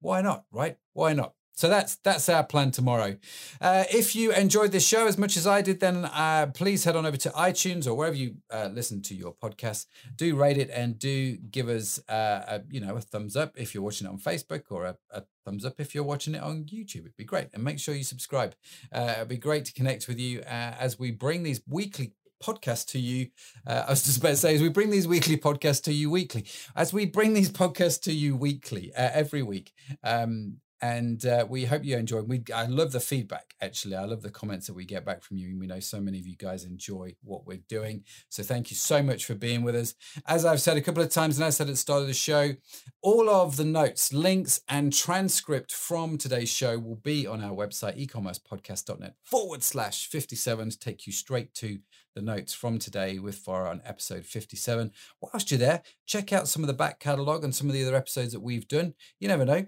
[0.00, 0.76] why not, right?
[0.92, 1.34] Why not?
[1.58, 3.16] So that's that's our plan tomorrow.
[3.60, 6.94] Uh, if you enjoyed this show as much as I did, then uh, please head
[6.94, 9.86] on over to iTunes or wherever you uh, listen to your podcast.
[10.14, 13.74] Do rate it and do give us uh, a you know a thumbs up if
[13.74, 16.62] you're watching it on Facebook or a, a, thumbs up if you're watching it on
[16.62, 17.00] YouTube.
[17.00, 18.54] It'd be great, and make sure you subscribe.
[18.92, 22.86] Uh, it'd be great to connect with you uh, as we bring these weekly podcast
[22.88, 23.28] to you.
[23.66, 26.10] Uh, I was just about to say, as we bring these weekly podcasts to you
[26.10, 26.44] weekly,
[26.76, 29.72] as we bring these podcasts to you weekly, uh, every week.
[30.02, 32.22] Um, and uh, we hope you enjoy.
[32.22, 33.54] We I love the feedback.
[33.60, 35.48] Actually, I love the comments that we get back from you.
[35.48, 38.04] And we know so many of you guys enjoy what we're doing.
[38.28, 39.94] So thank you so much for being with us.
[40.26, 42.14] As I've said a couple of times, and I said at the start of the
[42.14, 42.54] show,
[43.02, 48.06] all of the notes, links, and transcript from today's show will be on our website,
[48.06, 51.80] ecommercepodcast.net forward slash 57 to take you straight to
[52.18, 54.90] the notes from today with Fara on episode 57.
[55.20, 57.94] Whilst you're there, check out some of the back catalogue and some of the other
[57.94, 58.94] episodes that we've done.
[59.20, 59.66] You never know,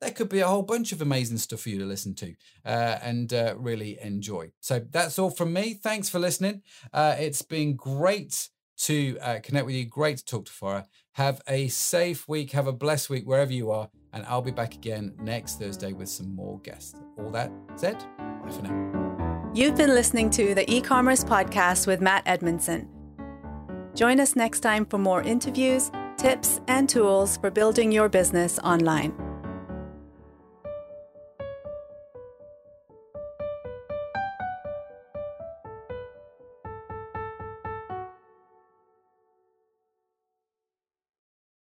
[0.00, 2.34] there could be a whole bunch of amazing stuff for you to listen to
[2.64, 4.52] uh, and uh, really enjoy.
[4.60, 5.74] So that's all from me.
[5.74, 6.62] Thanks for listening.
[6.92, 8.48] Uh, it's been great
[8.82, 9.84] to uh, connect with you.
[9.84, 10.86] Great to talk to Fara.
[11.14, 12.52] Have a safe week.
[12.52, 13.90] Have a blessed week wherever you are.
[14.12, 16.94] And I'll be back again next Thursday with some more guests.
[17.18, 19.09] All that said, bye for now.
[19.52, 22.86] You've been listening to the e commerce podcast with Matt Edmundson.
[23.96, 29.29] Join us next time for more interviews, tips, and tools for building your business online.